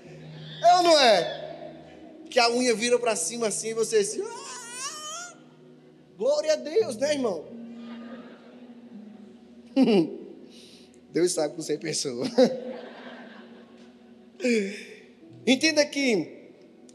É 0.63 0.77
ou 0.77 0.84
não 0.84 0.98
é? 0.98 1.74
Que 2.30 2.39
a 2.39 2.50
unha 2.50 2.74
vira 2.74 2.98
para 2.98 3.15
cima 3.15 3.48
assim 3.48 3.70
e 3.70 3.74
você 3.74 3.98
assim. 3.98 4.22
Ah! 4.22 5.36
Glória 6.18 6.53
a 6.53 6.56
Deus, 6.56 6.96
né, 6.98 7.13
irmão? 7.13 7.44
Deus 11.12 11.34
sabe 11.34 11.56
que 11.56 11.62
você 11.62 11.77
pensou. 11.77 12.24
Entenda 15.46 15.86
que 15.86 16.40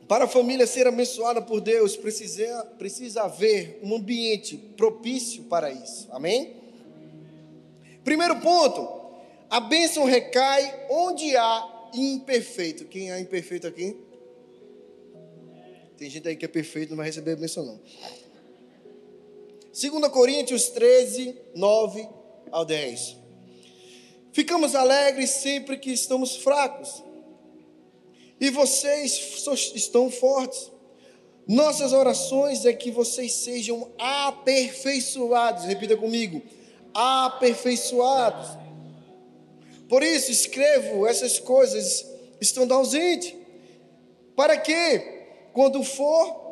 para 0.09 0.25
a 0.25 0.29
família 0.29 0.67
ser 0.67 0.87
abençoada 0.87 1.43
por 1.43 1.61
Deus, 1.61 1.97
precisa, 1.97 2.65
precisa 2.79 3.23
haver 3.23 3.81
um 3.83 3.95
ambiente 3.97 4.57
propício 4.57 5.45
para 5.45 5.71
isso. 5.71 6.07
Amém? 6.11 6.55
Primeiro 8.05 8.41
ponto: 8.41 8.89
a 9.51 9.59
bênção 9.59 10.05
recai 10.05 10.87
onde 10.91 11.37
há 11.37 11.89
imperfeito. 11.93 12.85
Quem 12.85 13.11
é 13.11 13.19
imperfeito 13.19 13.67
aqui? 13.67 13.97
Tem 15.97 16.11
gente 16.11 16.29
aí 16.29 16.37
que 16.37 16.45
é 16.45 16.49
perfeito, 16.49 16.91
não 16.91 16.99
vai 16.99 17.07
receber 17.07 17.33
a 17.33 17.37
bênção, 17.37 17.65
não. 17.65 17.81
2 19.73 20.09
Coríntios 20.13 20.69
13, 20.69 21.37
9 21.55 22.09
ao 22.51 22.65
10. 22.65 23.17
Ficamos 24.33 24.75
alegres 24.75 25.31
sempre 25.31 25.79
que 25.79 25.91
estamos 25.91 26.37
fracos. 26.37 27.03
E 28.41 28.51
vocês 28.51 29.45
estão 29.75 30.11
fortes. 30.11 30.71
Nossas 31.47 31.93
orações 31.93 32.67
é 32.67 32.73
que 32.73 32.91
vocês 32.91 33.33
sejam 33.33 33.91
aperfeiçoados. 33.99 35.65
Repita 35.65 35.97
comigo: 35.97 36.43
aperfeiçoados. 36.93 38.59
Por 39.89 40.03
isso 40.03 40.31
escrevo 40.31 41.07
essas 41.07 41.39
coisas 41.39 42.05
estando 42.41 42.75
ausente, 42.75 43.37
para 44.35 44.57
que, 44.57 44.99
quando 45.53 45.83
for, 45.83 46.47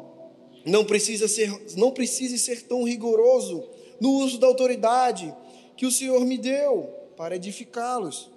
não 0.65 0.85
precisa 0.85 1.29
ser, 1.29 1.51
não 1.77 1.91
precise 1.91 2.39
ser 2.39 2.63
tão 2.63 2.85
rigoroso 2.85 3.69
no 4.01 4.13
uso 4.13 4.39
da 4.39 4.47
autoridade 4.47 5.35
que 5.77 5.85
o 5.85 5.91
Senhor 5.91 6.25
me 6.25 6.39
deu 6.39 6.89
para 7.17 7.37
edificá-los 7.37 8.31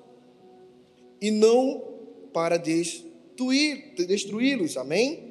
e 1.22 1.32
não 1.32 1.84
para 2.34 2.58
destruí-los. 4.08 4.77
Amém? 4.77 5.27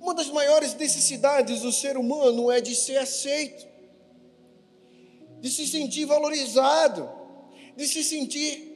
Uma 0.00 0.14
das 0.14 0.28
maiores 0.28 0.74
necessidades 0.74 1.60
do 1.60 1.72
ser 1.72 1.96
humano 1.96 2.50
é 2.50 2.60
de 2.60 2.74
ser 2.74 2.98
aceito, 2.98 3.66
de 5.40 5.50
se 5.50 5.66
sentir 5.66 6.04
valorizado, 6.04 7.08
de 7.76 7.86
se 7.86 8.02
sentir 8.02 8.72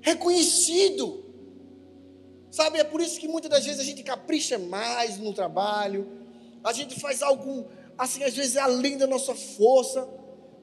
reconhecido. 0.00 1.24
Sabe, 2.50 2.78
é 2.78 2.84
por 2.84 3.00
isso 3.00 3.18
que 3.18 3.28
muitas 3.28 3.50
das 3.50 3.64
vezes 3.64 3.80
a 3.80 3.84
gente 3.84 4.02
capricha 4.02 4.58
mais 4.58 5.16
no 5.18 5.32
trabalho, 5.32 6.06
a 6.62 6.72
gente 6.72 6.98
faz 7.00 7.22
algo, 7.22 7.66
assim, 7.96 8.22
às 8.24 8.34
vezes 8.34 8.56
além 8.56 8.98
da 8.98 9.06
nossa 9.06 9.34
força 9.34 10.06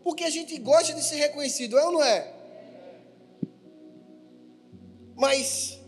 porque 0.03 0.23
a 0.23 0.29
gente 0.29 0.57
gosta 0.57 0.93
de 0.93 1.03
ser 1.03 1.17
reconhecido, 1.17 1.77
é 1.77 1.85
ou 1.85 1.91
não 1.91 2.03
é? 2.03 2.33
Mas 5.15 5.78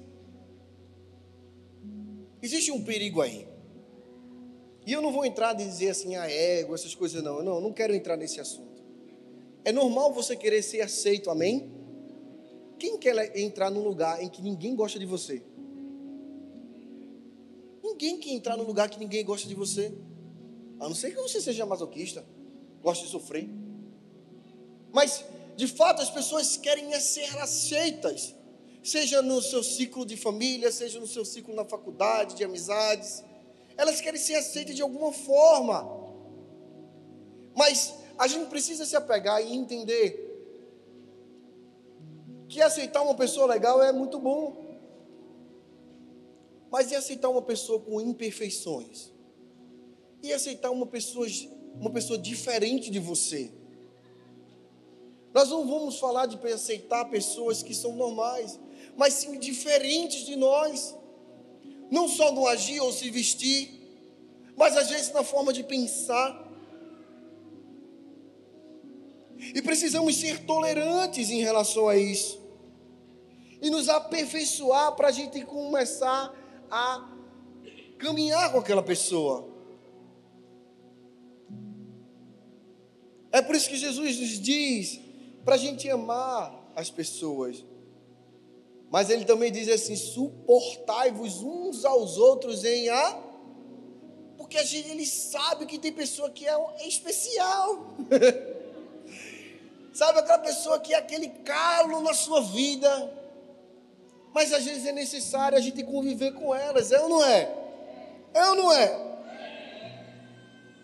existe 2.41 2.71
um 2.71 2.83
perigo 2.83 3.21
aí. 3.21 3.47
E 4.85 4.93
eu 4.93 5.01
não 5.01 5.11
vou 5.11 5.25
entrar 5.25 5.53
e 5.53 5.63
dizer 5.63 5.89
assim, 5.89 6.15
a 6.15 6.23
ah, 6.23 6.31
ego, 6.31 6.73
essas 6.73 6.95
coisas 6.95 7.23
não. 7.23 7.43
Não, 7.43 7.61
não 7.61 7.71
quero 7.71 7.93
entrar 7.93 8.17
nesse 8.17 8.39
assunto. 8.39 8.81
É 9.63 9.71
normal 9.71 10.11
você 10.11 10.35
querer 10.35 10.61
ser 10.63 10.81
aceito, 10.81 11.29
amém? 11.29 11.71
Quem 12.79 12.97
quer 12.97 13.37
entrar 13.37 13.69
num 13.69 13.83
lugar 13.83 14.23
em 14.23 14.27
que 14.27 14.41
ninguém 14.41 14.75
gosta 14.75 14.97
de 14.97 15.05
você? 15.05 15.43
Ninguém 17.83 18.19
quer 18.19 18.31
entrar 18.31 18.57
num 18.57 18.63
lugar 18.63 18.89
que 18.89 18.97
ninguém 18.97 19.23
gosta 19.23 19.47
de 19.47 19.53
você. 19.53 19.93
A 20.79 20.87
não 20.87 20.95
ser 20.95 21.11
que 21.11 21.21
você 21.21 21.39
seja 21.39 21.63
masoquista, 21.63 22.25
goste 22.81 23.05
de 23.05 23.11
sofrer. 23.11 23.47
Mas, 24.91 25.23
de 25.55 25.67
fato, 25.67 26.01
as 26.01 26.09
pessoas 26.09 26.57
querem 26.57 26.91
ser 26.99 27.37
aceitas, 27.37 28.33
seja 28.83 29.21
no 29.21 29.41
seu 29.41 29.63
ciclo 29.63 30.05
de 30.05 30.17
família, 30.17 30.71
seja 30.71 30.99
no 30.99 31.07
seu 31.07 31.23
ciclo 31.23 31.53
na 31.53 31.65
faculdade, 31.65 32.35
de 32.35 32.43
amizades. 32.43 33.23
Elas 33.77 34.01
querem 34.01 34.19
ser 34.19 34.35
aceitas 34.35 34.75
de 34.75 34.81
alguma 34.81 35.11
forma. 35.11 35.99
Mas 37.55 37.93
a 38.17 38.27
gente 38.27 38.49
precisa 38.49 38.85
se 38.85 38.95
apegar 38.95 39.41
e 39.41 39.53
entender 39.53 40.29
que 42.47 42.61
aceitar 42.61 43.01
uma 43.01 43.15
pessoa 43.15 43.47
legal 43.47 43.81
é 43.81 43.91
muito 43.91 44.19
bom. 44.19 44.61
Mas 46.69 46.91
e 46.91 46.95
aceitar 46.95 47.29
uma 47.29 47.41
pessoa 47.41 47.79
com 47.79 47.99
imperfeições? 48.01 49.11
E 50.23 50.31
aceitar 50.31 50.69
uma 50.69 50.85
pessoa, 50.85 51.27
uma 51.75 51.89
pessoa 51.89 52.17
diferente 52.17 52.89
de 52.89 52.99
você? 52.99 53.51
Nós 55.33 55.49
não 55.49 55.67
vamos 55.67 55.97
falar 55.97 56.25
de 56.25 56.37
aceitar 56.51 57.05
pessoas 57.05 57.63
que 57.63 57.73
são 57.73 57.93
normais, 57.95 58.59
mas 59.01 59.15
sim 59.15 59.39
diferentes 59.39 60.27
de 60.27 60.35
nós. 60.35 60.95
Não 61.89 62.07
só 62.07 62.31
no 62.31 62.45
agir 62.45 62.79
ou 62.79 62.91
se 62.91 63.09
vestir, 63.09 63.61
mas 64.55 64.77
às 64.77 64.91
vezes 64.91 65.11
na 65.11 65.23
forma 65.23 65.51
de 65.51 65.63
pensar. 65.63 66.29
E 69.39 69.59
precisamos 69.59 70.15
ser 70.17 70.45
tolerantes 70.45 71.31
em 71.31 71.39
relação 71.39 71.89
a 71.89 71.97
isso. 71.97 72.39
E 73.59 73.71
nos 73.71 73.89
aperfeiçoar 73.89 74.95
para 74.95 75.07
a 75.07 75.11
gente 75.11 75.43
começar 75.45 76.31
a 76.69 77.09
caminhar 77.97 78.51
com 78.51 78.59
aquela 78.59 78.83
pessoa. 78.83 79.49
É 83.31 83.41
por 83.41 83.55
isso 83.55 83.67
que 83.67 83.77
Jesus 83.77 84.19
nos 84.19 84.39
diz 84.39 84.99
para 85.43 85.55
a 85.55 85.57
gente 85.57 85.89
amar 85.89 86.71
as 86.75 86.91
pessoas. 86.91 87.70
Mas 88.91 89.09
ele 89.09 89.23
também 89.23 89.51
diz 89.51 89.69
assim: 89.69 89.95
suportai-vos 89.95 91.41
uns 91.41 91.85
aos 91.85 92.17
outros 92.17 92.65
em 92.65 92.89
a. 92.89 93.19
Porque 94.37 94.57
a 94.57 94.63
gente, 94.63 94.89
ele 94.89 95.05
sabe 95.05 95.65
que 95.65 95.79
tem 95.79 95.93
pessoa 95.93 96.29
que 96.29 96.45
é, 96.45 96.51
é 96.51 96.87
especial. 96.87 97.95
sabe 99.93 100.19
aquela 100.19 100.39
pessoa 100.39 100.79
que 100.79 100.93
é 100.93 100.97
aquele 100.97 101.29
calo 101.29 102.01
na 102.01 102.13
sua 102.13 102.41
vida. 102.41 103.17
Mas 104.33 104.51
às 104.51 104.65
vezes 104.65 104.85
é 104.85 104.91
necessário 104.91 105.57
a 105.57 105.61
gente 105.61 105.83
conviver 105.83 106.33
com 106.33 106.53
elas, 106.53 106.91
é 106.91 106.99
ou 107.01 107.09
não 107.09 107.23
é? 107.23 107.53
É 108.33 108.49
ou 108.49 108.55
não 108.55 108.73
é? 108.73 109.11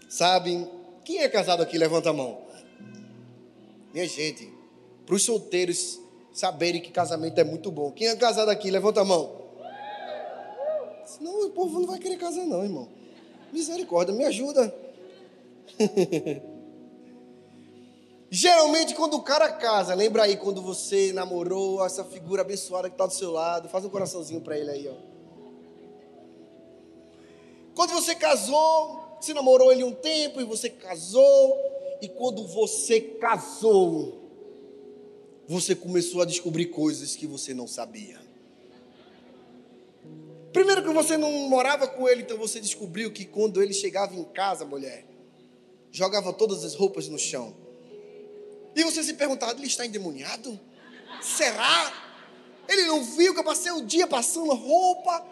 Sabe, 0.09 0.65
quem 1.03 1.19
é 1.19 1.29
casado 1.29 1.61
aqui, 1.61 1.77
levanta 1.77 2.09
a 2.09 2.13
mão. 2.13 2.41
Minha 3.93 4.07
gente, 4.07 4.51
para 5.05 5.15
os 5.15 5.23
solteiros 5.23 5.99
saberem 6.39 6.79
que 6.79 6.91
casamento 6.91 7.39
é 7.39 7.44
muito 7.44 7.72
bom. 7.72 7.91
Quem 7.91 8.08
é 8.08 8.15
casado 8.15 8.50
aqui, 8.50 8.70
levanta 8.70 9.01
a 9.01 9.06
mão. 9.06 9.48
Senão 11.06 11.48
o 11.48 11.50
povo 11.50 11.79
não 11.79 11.88
vai 11.88 11.98
querer 11.98 12.17
casar, 12.17 12.46
não, 12.46 12.63
irmão. 12.63 12.88
Misericórdia, 13.51 14.13
me 14.13 14.24
ajuda. 14.24 14.74
Geralmente, 18.29 18.94
quando 18.94 19.15
o 19.15 19.24
cara 19.24 19.51
casa, 19.51 19.96
lembra 19.96 20.24
aí 20.24 20.36
quando 20.38 20.62
você 20.62 21.12
namorou 21.13 21.84
essa 21.84 22.03
figura 22.03 22.41
abençoada 22.41 22.89
que 22.89 22.94
está 22.94 23.08
do 23.08 23.13
seu 23.13 23.32
lado, 23.32 23.70
faz 23.70 23.86
um 23.86 23.89
coraçãozinho 23.89 24.41
para 24.41 24.58
ele 24.58 24.70
aí, 24.70 24.88
ó. 24.88 24.94
Quando 27.74 27.94
você 27.94 28.13
casou, 28.13 29.17
você 29.20 29.34
namorou 29.34 29.72
ele 29.72 29.84
um 29.84 29.94
tempo 29.94 30.39
e 30.41 30.44
você 30.44 30.70
casou, 30.70 31.58
e 32.01 32.10
quando 32.10 32.46
você 32.46 33.00
casou, 33.00 34.26
você 35.47 35.73
começou 35.73 36.21
a 36.21 36.25
descobrir 36.25 36.65
coisas 36.67 37.15
que 37.15 37.25
você 37.25 37.53
não 37.53 37.67
sabia. 37.67 38.19
Primeiro 40.51 40.83
que 40.83 40.89
você 40.89 41.17
não 41.17 41.31
morava 41.47 41.87
com 41.87 42.07
ele, 42.07 42.23
então 42.23 42.37
você 42.37 42.59
descobriu 42.59 43.11
que 43.11 43.25
quando 43.25 43.61
ele 43.61 43.73
chegava 43.73 44.15
em 44.15 44.23
casa, 44.23 44.65
mulher, 44.65 45.05
jogava 45.91 46.33
todas 46.33 46.63
as 46.65 46.75
roupas 46.75 47.07
no 47.07 47.17
chão. 47.17 47.55
E 48.75 48.83
você 48.83 49.03
se 49.03 49.13
perguntava, 49.13 49.53
ele 49.53 49.67
está 49.67 49.85
endemoniado? 49.85 50.59
Será? 51.21 51.93
Ele 52.67 52.83
não 52.83 53.03
viu 53.03 53.33
que 53.33 53.39
eu 53.39 53.43
passei 53.43 53.71
o 53.71 53.85
dia 53.85 54.05
passando 54.05 54.53
roupa, 54.53 55.25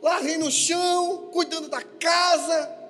larguei 0.00 0.36
no 0.36 0.50
chão, 0.50 1.28
cuidando 1.32 1.68
da 1.68 1.82
casa. 1.82 2.83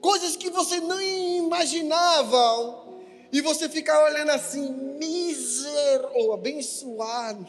Coisas 0.00 0.36
que 0.36 0.50
você 0.50 0.80
nem 0.80 1.38
imaginava. 1.38 2.88
E 3.32 3.40
você 3.40 3.68
fica 3.68 3.96
olhando 4.04 4.30
assim, 4.30 4.68
miser 4.98 6.08
ou 6.14 6.32
abençoado. 6.32 7.46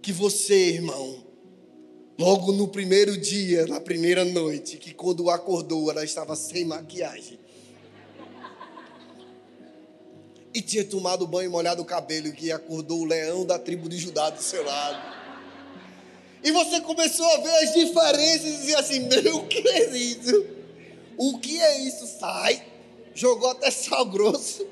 Que 0.00 0.12
você, 0.12 0.70
irmão, 0.70 1.22
logo 2.18 2.52
no 2.52 2.66
primeiro 2.68 3.16
dia, 3.18 3.66
na 3.66 3.80
primeira 3.80 4.24
noite, 4.24 4.78
que 4.78 4.94
quando 4.94 5.28
acordou, 5.28 5.90
ela 5.90 6.02
estava 6.02 6.34
sem 6.34 6.64
maquiagem. 6.64 7.38
E 10.52 10.62
tinha 10.62 10.84
tomado 10.84 11.26
banho 11.26 11.46
e 11.46 11.52
molhado 11.52 11.82
o 11.82 11.84
cabelo, 11.84 12.32
que 12.32 12.50
acordou 12.50 13.00
o 13.00 13.04
leão 13.04 13.44
da 13.44 13.58
tribo 13.58 13.88
de 13.88 13.98
Judá 13.98 14.30
do 14.30 14.42
seu 14.42 14.64
lado. 14.64 15.19
E 16.42 16.50
você 16.52 16.80
começou 16.80 17.26
a 17.26 17.38
ver 17.38 17.54
as 17.56 17.74
diferenças 17.74 18.46
e 18.46 18.56
dizer 18.56 18.76
assim: 18.76 19.00
Meu, 19.00 19.46
que 19.46 19.58
é? 19.58 19.90
O 21.16 21.38
que 21.38 21.60
é 21.60 21.80
isso? 21.80 22.06
Sai. 22.06 22.64
Jogou 23.14 23.50
até 23.50 23.70
sal 23.70 24.06
grosso. 24.06 24.66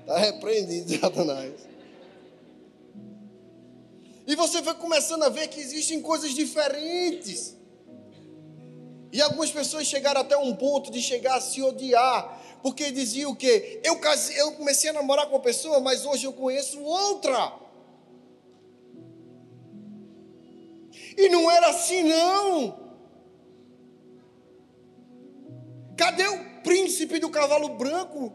Está 0.00 0.18
repreendido, 0.18 0.98
Satanás. 0.98 1.52
E 4.26 4.34
você 4.34 4.62
foi 4.62 4.74
começando 4.74 5.24
a 5.24 5.28
ver 5.28 5.48
que 5.48 5.60
existem 5.60 6.00
coisas 6.00 6.34
diferentes. 6.34 7.56
E 9.12 9.20
algumas 9.20 9.50
pessoas 9.50 9.86
chegaram 9.86 10.20
até 10.20 10.36
um 10.36 10.54
ponto 10.54 10.90
de 10.90 11.02
chegar 11.02 11.36
a 11.36 11.40
se 11.40 11.60
odiar. 11.62 12.40
Porque 12.62 12.90
diziam 12.90 13.32
o 13.32 13.36
quê? 13.36 13.80
Eu, 13.82 13.98
casei, 13.98 14.40
eu 14.40 14.52
comecei 14.52 14.90
a 14.90 14.92
namorar 14.92 15.26
com 15.26 15.34
uma 15.34 15.42
pessoa, 15.42 15.80
mas 15.80 16.04
hoje 16.06 16.26
eu 16.26 16.32
conheço 16.32 16.80
outra. 16.80 17.52
E 21.20 21.28
não 21.28 21.50
era 21.50 21.68
assim, 21.68 22.02
não. 22.02 22.78
Cadê 25.94 26.26
o 26.26 26.62
príncipe 26.62 27.18
do 27.18 27.28
cavalo 27.28 27.68
branco? 27.76 28.32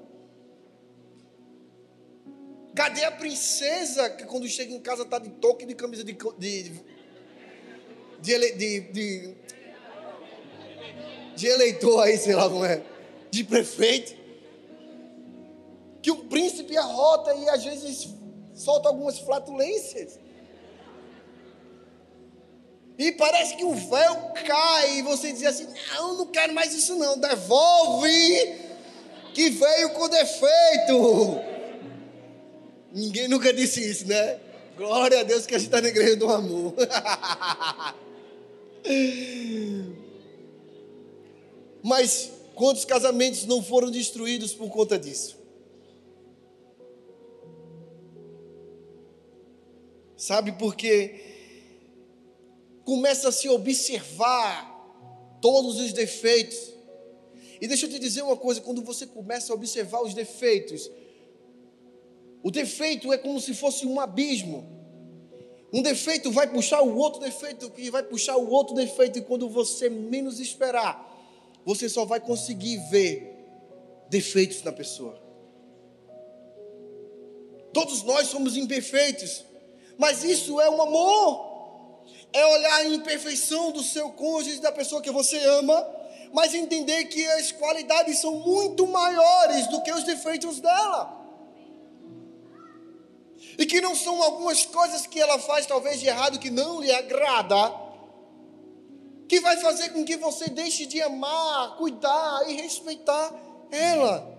Cadê 2.76 3.04
a 3.04 3.12
princesa 3.12 4.08
que 4.12 4.24
quando 4.26 4.48
chega 4.48 4.72
em 4.72 4.80
casa 4.80 5.02
está 5.02 5.18
de 5.18 5.32
toque 5.32 5.66
de 5.66 5.74
camisa 5.74 6.04
de. 6.04 6.14
de, 6.14 6.72
de, 8.22 8.80
de, 8.92 9.36
de, 11.36 11.48
eleitor 11.48 12.04
aí, 12.04 12.18
sei 12.20 12.36
lá 12.36 12.48
como 12.48 12.66
é. 12.66 12.84
De 13.32 13.44
prefeito. 13.44 14.16
Que 16.04 16.12
o 16.12 16.18
príncipe 16.26 16.78
arrota 16.78 17.34
e 17.34 17.50
às 17.50 17.64
vezes 17.64 18.14
solta 18.54 18.90
algumas 18.90 19.18
flatulências. 19.18 20.20
E 22.98 23.12
parece 23.12 23.58
que 23.58 23.66
o 23.66 23.74
véu 23.74 24.16
cai 24.46 25.00
e 25.00 25.02
você 25.02 25.34
diz 25.34 25.46
assim: 25.46 25.68
não, 25.94 26.18
não 26.18 26.28
quero 26.28 26.54
mais 26.54 26.74
isso 26.74 26.96
não, 26.96 27.18
devolve, 27.18 28.56
que 29.34 29.50
veio 29.50 29.90
com 29.92 30.08
defeito. 30.08 31.42
Ninguém 32.92 33.28
nunca 33.28 33.52
disse 33.54 33.84
isso, 33.84 34.08
né? 34.08 34.40
Glória 34.78 35.20
a 35.20 35.24
Deus 35.24 35.46
que 35.46 35.54
a 35.56 35.58
gente 35.58 35.68
está 35.68 35.82
na 35.82 35.90
igreja 35.90 36.16
do 36.16 36.30
amor. 36.30 36.74
Mas 41.84 42.32
quantos 42.56 42.86
casamentos 42.86 43.46
não 43.46 43.62
foram 43.62 43.92
destruídos 43.92 44.54
por 44.54 44.70
conta 44.70 44.98
disso? 44.98 45.38
Sabe 50.16 50.54
por 50.54 50.76
quê? 50.76 51.35
Começa 52.86 53.30
a 53.30 53.32
se 53.32 53.50
observar 53.50 54.72
todos 55.42 55.80
os 55.80 55.92
defeitos. 55.92 56.74
E 57.60 57.68
deixa 57.68 57.88
eu 57.88 57.90
te 57.90 58.00
dizer 58.00 58.22
uma 58.22 58.38
coisa: 58.38 58.62
quando 58.62 58.82
você 58.82 59.06
começa 59.06 59.52
a 59.52 59.56
observar 59.56 60.02
os 60.02 60.14
defeitos, 60.14 60.90
o 62.44 62.52
defeito 62.52 63.12
é 63.12 63.18
como 63.18 63.42
se 63.42 63.54
fosse 63.54 63.86
um 63.86 64.00
abismo. 64.00 64.74
Um 65.74 65.82
defeito 65.82 66.32
vai 66.32 66.48
puxar 66.48 66.82
o 66.82 66.96
outro 66.96 67.20
defeito, 67.20 67.70
que 67.72 67.90
vai 67.90 68.04
puxar 68.04 68.38
o 68.38 68.50
outro 68.50 68.76
defeito, 68.76 69.20
e 69.20 69.22
quando 69.22 69.50
você 69.50 69.90
menos 69.90 70.40
esperar, 70.40 71.12
você 71.66 71.90
só 71.90 72.06
vai 72.06 72.20
conseguir 72.20 72.78
ver 72.90 73.36
defeitos 74.10 74.62
na 74.64 74.72
pessoa. 74.72 75.20
Todos 77.74 78.04
nós 78.04 78.28
somos 78.28 78.56
imperfeitos, 78.56 79.44
mas 79.98 80.24
isso 80.24 80.62
é 80.62 80.70
um 80.70 80.82
amor 80.82 81.55
é 82.36 82.46
olhar 82.46 82.76
a 82.82 82.88
imperfeição 82.90 83.72
do 83.72 83.82
seu 83.82 84.10
cônjuge, 84.10 84.60
da 84.60 84.70
pessoa 84.70 85.02
que 85.02 85.10
você 85.10 85.38
ama, 85.38 85.88
mas 86.34 86.54
entender 86.54 87.06
que 87.06 87.26
as 87.28 87.54
qualidades 87.54 88.20
são 88.20 88.40
muito 88.40 88.86
maiores 88.86 89.68
do 89.68 89.82
que 89.82 89.90
os 89.90 90.04
defeitos 90.04 90.60
dela. 90.60 91.26
E 93.58 93.66
que 93.66 93.80
não 93.80 93.96
são 93.96 94.22
algumas 94.22 94.66
coisas 94.66 95.08
que 95.08 95.18
ela 95.18 95.40
faz, 95.40 95.66
talvez 95.66 96.02
de 96.02 96.08
errado, 96.08 96.38
que 96.38 96.50
não 96.50 96.82
lhe 96.82 96.92
agrada, 96.92 97.74
que 99.30 99.40
vai 99.40 99.56
fazer 99.56 99.94
com 99.94 100.04
que 100.04 100.18
você 100.18 100.50
deixe 100.50 100.86
de 100.86 101.02
amar, 101.02 101.78
cuidar 101.78 102.50
e 102.50 102.56
respeitar 102.56 103.34
ela. 103.72 104.30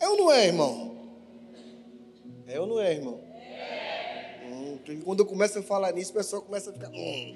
É 0.00 0.08
ou 0.08 0.16
não 0.16 0.32
é, 0.32 0.46
irmão? 0.46 0.96
É 2.46 2.58
ou 2.58 2.66
não 2.66 2.80
é, 2.80 2.92
irmão? 2.92 3.20
Porque 4.84 5.00
quando 5.02 5.20
eu 5.20 5.26
começo 5.26 5.58
a 5.58 5.62
falar 5.62 5.92
nisso, 5.92 6.10
o 6.10 6.14
pessoal 6.14 6.42
começa 6.42 6.68
a 6.68 6.72
ficar. 6.74 6.90
Hum. 6.90 7.34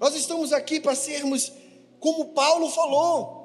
Nós 0.00 0.14
estamos 0.14 0.50
aqui 0.50 0.80
para 0.80 0.94
sermos, 0.94 1.52
como 2.00 2.32
Paulo 2.32 2.70
falou, 2.70 3.36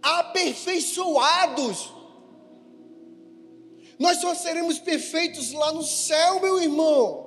aperfeiçoados. 0.00 1.92
Nós 3.98 4.18
só 4.18 4.32
seremos 4.34 4.78
perfeitos 4.78 5.52
lá 5.52 5.72
no 5.72 5.82
céu, 5.82 6.40
meu 6.40 6.62
irmão. 6.62 7.26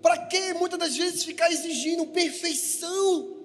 Para 0.00 0.26
que 0.26 0.54
muitas 0.54 0.78
das 0.78 0.96
vezes 0.96 1.24
ficar 1.24 1.52
exigindo 1.52 2.06
perfeição, 2.06 3.36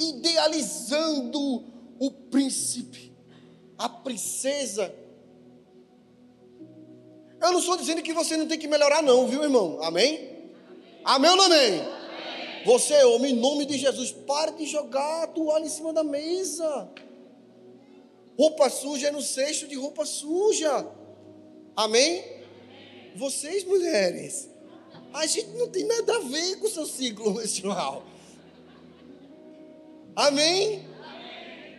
idealizando 0.00 1.73
o 1.98 2.10
príncipe, 2.10 3.12
a 3.78 3.88
princesa. 3.88 4.94
Eu 7.40 7.52
não 7.52 7.58
estou 7.58 7.76
dizendo 7.76 8.02
que 8.02 8.12
você 8.12 8.36
não 8.36 8.46
tem 8.46 8.58
que 8.58 8.68
melhorar, 8.68 9.02
não, 9.02 9.26
viu, 9.26 9.42
irmão? 9.42 9.82
Amém? 9.82 10.34
Amém 11.04 11.30
ou 11.30 11.36
não 11.36 11.44
amém? 11.44 11.80
amém? 11.80 12.64
Você, 12.64 13.04
homem, 13.04 13.34
em 13.34 13.38
nome 13.38 13.66
de 13.66 13.76
Jesus, 13.76 14.10
pare 14.10 14.52
de 14.52 14.64
jogar 14.64 15.24
a 15.24 15.26
toalha 15.26 15.66
em 15.66 15.68
cima 15.68 15.92
da 15.92 16.02
mesa. 16.02 16.88
Roupa 18.38 18.70
suja 18.70 19.08
é 19.08 19.10
no 19.10 19.20
cesto 19.20 19.68
de 19.68 19.74
roupa 19.76 20.06
suja. 20.06 20.86
Amém? 21.76 22.24
Vocês, 23.14 23.64
mulheres, 23.64 24.48
a 25.12 25.26
gente 25.26 25.50
não 25.50 25.68
tem 25.68 25.84
nada 25.84 26.16
a 26.16 26.20
ver 26.20 26.56
com 26.56 26.66
o 26.66 26.70
seu 26.70 26.86
ciclo 26.86 27.34
menstrual. 27.36 28.02
Amém? 30.16 30.93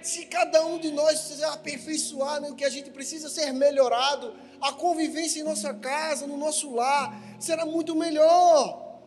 Se 0.05 0.23
cada 0.27 0.63
um 0.63 0.77
de 0.77 0.91
nós 0.91 1.17
se 1.19 1.43
aperfeiçoar 1.43 2.39
no 2.39 2.55
que 2.55 2.63
a 2.63 2.69
gente 2.69 2.91
precisa 2.91 3.27
ser 3.27 3.51
melhorado, 3.51 4.35
a 4.61 4.71
convivência 4.71 5.39
em 5.39 5.43
nossa 5.43 5.73
casa, 5.73 6.27
no 6.27 6.37
nosso 6.37 6.75
lar, 6.75 7.19
será 7.39 7.65
muito 7.65 7.95
melhor. 7.95 8.99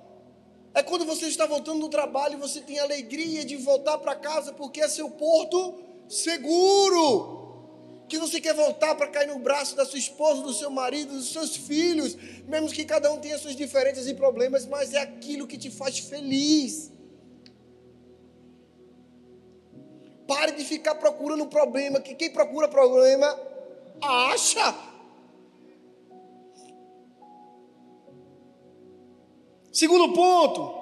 É 0.74 0.82
quando 0.82 1.04
você 1.04 1.26
está 1.26 1.46
voltando 1.46 1.78
do 1.82 1.88
trabalho 1.88 2.34
e 2.34 2.40
você 2.40 2.60
tem 2.60 2.80
alegria 2.80 3.44
de 3.44 3.54
voltar 3.54 3.96
para 3.98 4.16
casa 4.16 4.52
porque 4.52 4.80
é 4.80 4.88
seu 4.88 5.08
porto 5.08 5.78
seguro 6.08 7.38
que 8.08 8.18
você 8.18 8.40
quer 8.40 8.54
voltar 8.54 8.96
para 8.96 9.06
cair 9.06 9.28
no 9.28 9.38
braço 9.38 9.76
da 9.76 9.86
sua 9.86 10.00
esposa, 10.00 10.42
do 10.42 10.52
seu 10.52 10.68
marido, 10.68 11.12
dos 11.12 11.32
seus 11.32 11.54
filhos, 11.54 12.16
mesmo 12.48 12.68
que 12.70 12.84
cada 12.84 13.12
um 13.12 13.20
tenha 13.20 13.38
suas 13.38 13.54
diferenças 13.54 14.08
e 14.08 14.14
problemas, 14.14 14.66
mas 14.66 14.94
é 14.94 14.98
aquilo 14.98 15.46
que 15.46 15.56
te 15.56 15.70
faz 15.70 16.00
feliz. 16.00 16.90
Pare 20.28 20.52
de 20.52 20.62
ficar 20.62 20.94
procurando 20.96 21.46
problema, 21.46 22.00
que 22.00 22.14
quem 22.14 22.30
procura 22.30 22.68
problema 22.68 23.26
acha. 24.02 24.74
Segundo 29.72 30.12
ponto. 30.12 30.76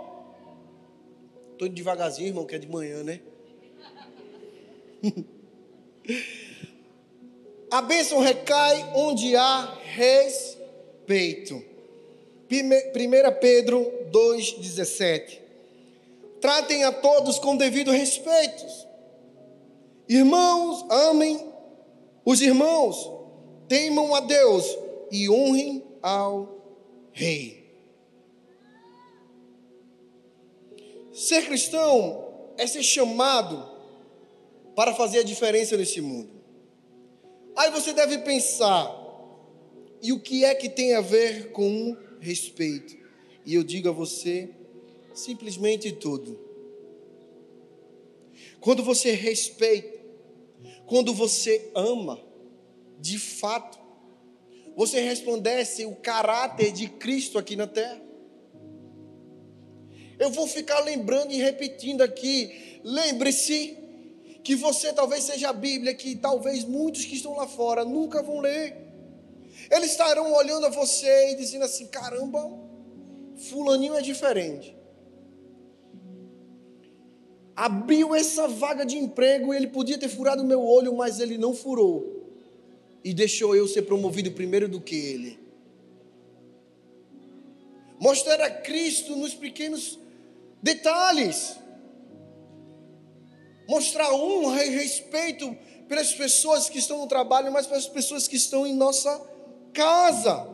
Estou 1.53 1.69
devagarzinho, 1.69 2.27
irmão, 2.27 2.45
que 2.45 2.57
é 2.57 2.59
de 2.59 2.69
manhã, 2.69 3.05
né? 3.05 3.21
A 7.71 7.83
bênção 7.83 8.19
recai 8.19 8.93
onde 8.97 9.37
há 9.37 9.79
respeito. 9.95 11.55
1 11.55 13.41
Pedro 13.41 13.93
2,17. 14.11 15.39
Tratem 16.41 16.83
a 16.83 16.91
todos 16.91 17.39
com 17.39 17.57
devido 17.57 17.93
respeito. 17.93 18.65
Irmãos, 20.09 20.85
amem 20.91 21.53
os 22.25 22.41
irmãos, 22.41 23.11
temam 23.69 24.15
a 24.15 24.21
Deus 24.21 24.65
e 25.11 25.29
honrem 25.31 25.85
ao 26.03 26.57
Rei. 27.13 27.67
Ser 31.13 31.47
cristão 31.47 32.53
é 32.59 32.67
ser 32.67 32.83
chamado 32.83 33.69
para 34.75 34.95
fazer 34.95 35.21
a 35.21 35.25
diferença 35.25 35.77
nesse 35.77 36.01
mundo. 36.01 36.31
Aí 37.57 37.71
você 37.71 37.93
deve 37.95 38.19
pensar, 38.19 38.95
e 40.03 40.13
o 40.13 40.21
que 40.21 40.45
é 40.45 40.55
que 40.55 40.69
tem 40.69 40.95
a 40.95 41.01
ver 41.01 41.53
com 41.53 41.97
respeito? 42.21 42.95
E 43.47 43.55
eu 43.55 43.65
digo 43.65 43.89
a 43.89 43.93
você, 43.93 44.51
simplesmente 45.15 45.91
tudo. 45.93 46.39
Quando 48.61 48.83
você 48.83 49.13
respeita, 49.13 49.96
quando 50.87 51.13
você 51.13 51.71
ama, 51.75 52.21
de 53.01 53.19
fato, 53.19 53.79
você 54.77 55.01
resplandece 55.01 55.85
o 55.85 55.97
caráter 55.97 56.73
de 56.73 56.87
Cristo 56.87 57.39
aqui 57.39 57.57
na 57.57 57.67
terra. 57.67 58.01
Eu 60.19 60.31
vou 60.31 60.47
ficar 60.47 60.81
lembrando 60.81 61.33
e 61.33 61.37
repetindo 61.37 62.03
aqui. 62.03 62.81
Lembre-se 62.85 63.77
que 64.45 64.55
você 64.55 64.93
talvez 64.93 65.25
seja 65.25 65.49
a 65.49 65.53
Bíblia, 65.53 65.95
que 65.95 66.15
talvez 66.15 66.65
muitos 66.65 67.05
que 67.05 67.17
estão 67.17 67.35
lá 67.37 67.49
fora 67.49 67.85
nunca 67.85 68.23
vão 68.23 68.41
ler. 68.41 68.77
Eles 69.71 69.91
estarão 69.91 70.33
olhando 70.33 70.67
a 70.67 70.71
você 70.71 71.33
e 71.33 71.37
dizendo 71.37 71.65
assim: 71.65 71.87
caramba, 71.87 72.49
Fulaninho 73.37 73.95
é 73.95 74.03
diferente. 74.03 74.76
Abriu 77.57 78.15
essa 78.15 78.47
vaga 78.47 78.85
de 78.85 78.99
emprego, 78.99 79.55
ele 79.55 79.67
podia 79.67 79.97
ter 79.97 80.09
furado 80.09 80.45
meu 80.45 80.63
olho, 80.63 80.95
mas 80.95 81.19
ele 81.19 81.39
não 81.39 81.55
furou. 81.55 82.29
E 83.03 83.15
deixou 83.15 83.57
eu 83.57 83.67
ser 83.67 83.83
promovido 83.83 84.31
primeiro 84.33 84.69
do 84.69 84.81
que 84.81 84.95
ele. 84.95 85.39
Mostrar 87.99 88.41
a 88.43 88.51
Cristo 88.51 89.17
nos 89.17 89.35
pequenos 89.35 89.99
detalhes 90.63 91.57
mostrar 93.69 94.13
honra 94.13 94.65
e 94.65 94.71
respeito 94.71 95.57
pelas 95.89 96.13
pessoas 96.15 96.69
que 96.69 96.79
estão 96.79 96.99
no 96.99 97.07
trabalho, 97.07 97.53
mas 97.53 97.67
pelas 97.67 97.87
pessoas 97.87 98.27
que 98.29 98.37
estão 98.37 98.67
em 98.67 98.75
nossa 98.75 99.21
casa. 99.73 100.49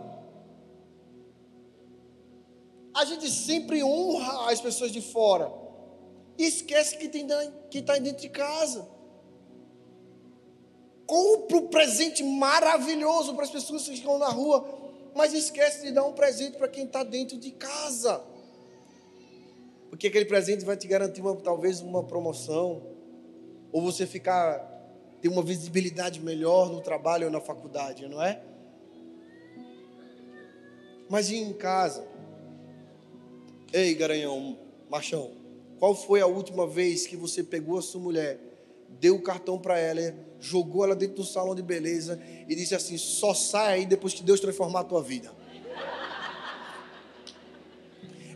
A 2.95 3.05
gente 3.05 3.31
sempre 3.31 3.83
honra 3.83 4.51
as 4.51 4.61
pessoas 4.61 4.93
de 4.93 5.01
fora 5.01 5.62
e 6.39 6.45
esquece 6.45 6.97
que 6.97 7.79
está 7.79 7.99
dentro 7.99 8.21
de 8.21 8.29
casa. 8.29 8.87
Compra 11.07 11.57
um 11.59 11.69
presente 11.69 12.23
maravilhoso 12.23 13.35
para 13.35 13.45
as 13.45 13.51
pessoas 13.51 13.87
que 13.87 13.95
estão 13.95 14.19
na 14.19 14.29
rua, 14.29 14.67
mas 15.15 15.35
esquece 15.35 15.83
de 15.83 15.93
dar 15.93 16.05
um 16.05 16.13
presente 16.13 16.57
para 16.57 16.69
quem 16.69 16.85
está 16.85 17.03
dentro 17.05 17.37
de 17.37 17.51
casa. 17.51 18.23
Porque 19.91 20.07
aquele 20.07 20.25
presente 20.25 20.65
vai 20.65 20.77
te 20.77 20.87
garantir 20.87 21.21
uma, 21.21 21.37
talvez 21.37 21.81
uma 21.81 22.03
promoção, 22.03 22.83
ou 23.71 23.83
você 23.83 24.07
ficar 24.07 24.71
ter 25.21 25.29
uma 25.29 25.43
visibilidade 25.43 26.19
melhor 26.19 26.69
no 26.69 26.81
trabalho 26.81 27.27
ou 27.27 27.31
na 27.31 27.41
faculdade, 27.41 28.09
não 28.09 28.21
é? 28.21 28.43
Mas 31.09 31.31
e 31.31 31.37
em 31.37 31.53
casa? 31.53 32.05
Ei, 33.73 33.95
garanhão, 33.95 34.59
machão, 34.91 35.31
qual 35.83 35.97
foi 35.97 36.21
a 36.21 36.29
última 36.29 36.65
vez 36.65 37.09
que 37.09 37.17
você 37.17 37.43
pegou 37.43 37.77
a 37.77 37.83
sua 37.83 38.01
mulher, 38.01 38.39
deu 39.01 39.17
o 39.17 39.21
cartão 39.21 39.59
para 39.59 39.77
ela, 39.77 40.15
jogou 40.39 40.85
ela 40.85 40.95
dentro 40.95 41.17
do 41.17 41.25
salão 41.25 41.57
de 41.57 41.63
beleza 41.63 42.23
e 42.49 42.55
disse 42.55 42.73
assim: 42.73 42.97
só 42.97 43.35
sai 43.35 43.73
aí 43.73 43.85
depois 43.85 44.15
que 44.15 44.23
Deus 44.23 44.39
transformar 44.39 44.83
a 44.83 44.85
tua 44.85 45.03
vida? 45.03 45.35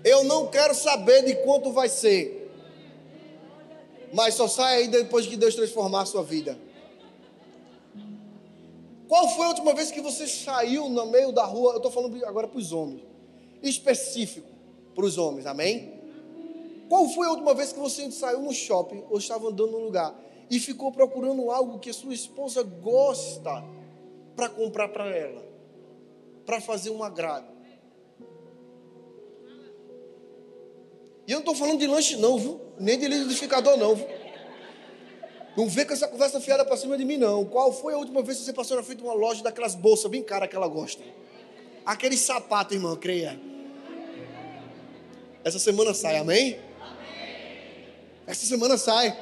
Eu 0.02 0.24
não 0.24 0.48
quero 0.48 0.74
saber 0.74 1.24
de 1.24 1.37
quanto 1.44 1.70
vai 1.70 1.88
ser. 1.88 2.50
Mas 4.12 4.35
só 4.35 4.48
sai 4.48 4.78
aí 4.78 4.88
depois 4.88 5.24
que 5.24 5.37
Deus 5.37 5.54
transformar 5.54 6.02
a 6.02 6.06
sua 6.06 6.24
vida. 6.24 6.59
Qual 9.06 9.28
foi 9.28 9.46
a 9.46 9.50
última 9.50 9.72
vez 9.72 9.92
que 9.92 10.00
você 10.00 10.26
saiu 10.26 10.88
no 10.88 11.06
meio 11.06 11.30
da 11.30 11.44
rua? 11.44 11.74
Eu 11.74 11.76
estou 11.76 11.92
falando 11.92 12.26
agora 12.26 12.48
para 12.48 12.59
os 12.59 12.72
homens. 12.72 13.02
Específico 13.62 14.50
para 14.96 15.04
os 15.04 15.16
homens, 15.16 15.46
amém? 15.46 15.95
Qual 16.88 17.09
foi 17.09 17.27
a 17.27 17.31
última 17.31 17.55
vez 17.55 17.72
que 17.72 17.79
você 17.79 18.11
saiu 18.11 18.40
no 18.40 18.53
shopping 18.53 19.05
ou 19.11 19.18
estava 19.18 19.49
andando 19.49 19.72
num 19.72 19.85
lugar 19.85 20.14
e 20.51 20.61
ficou 20.61 20.92
procurando 20.92 21.51
algo 21.51 21.79
que 21.79 21.90
a 21.90 21.94
sua 21.94 22.14
esposa 22.14 22.62
gosta 22.62 23.64
para 24.37 24.49
comprar 24.49 24.88
para 24.88 25.07
ela? 25.07 25.44
Para 26.44 26.61
fazer 26.61 26.90
um 26.90 27.03
agrado? 27.03 27.57
E 31.27 31.33
eu 31.33 31.37
não 31.37 31.40
estou 31.40 31.55
falando 31.57 31.81
de 31.81 31.88
lanche, 31.88 32.16
não, 32.16 32.38
viu? 32.38 32.61
Nem 32.79 32.96
de 32.96 33.09
liquidificador, 33.09 33.77
não, 33.77 33.96
viu? 33.96 34.07
Não 35.57 35.68
vem 35.68 35.85
com 35.87 35.92
essa 35.92 36.07
conversa 36.07 36.40
fiada 36.40 36.64
para 36.64 36.77
cima 36.77 36.96
de 36.96 37.05
mim, 37.05 37.16
não. 37.16 37.44
Qual 37.44 37.72
foi 37.72 37.94
a 37.94 37.99
última 37.99 38.22
vez 38.22 38.38
que 38.38 38.44
você 38.44 38.53
passou 38.53 38.77
na 38.77 38.83
frente 38.83 38.99
de 38.99 39.05
uma 39.05 39.14
loja 39.14 39.42
daquelas 39.42 39.75
bolsas 39.75 40.09
bem 40.09 40.22
caras 40.22 40.49
que 40.49 40.55
ela 40.55 40.68
gosta? 40.68 41.03
Aquele 41.85 42.16
sapato, 42.16 42.75
irmão, 42.75 42.94
creia. 42.94 43.40
Essa 45.42 45.59
semana 45.59 45.94
sai, 45.94 46.18
amém? 46.18 46.65
Essa 48.26 48.44
semana 48.44 48.76
sai. 48.76 49.16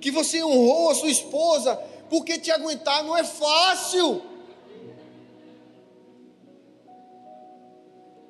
Que 0.00 0.10
você 0.10 0.42
honrou 0.42 0.90
a 0.90 0.94
sua 0.94 1.10
esposa, 1.10 1.76
porque 2.08 2.38
te 2.38 2.50
aguentar 2.50 3.02
não 3.04 3.16
é 3.16 3.24
fácil. 3.24 4.22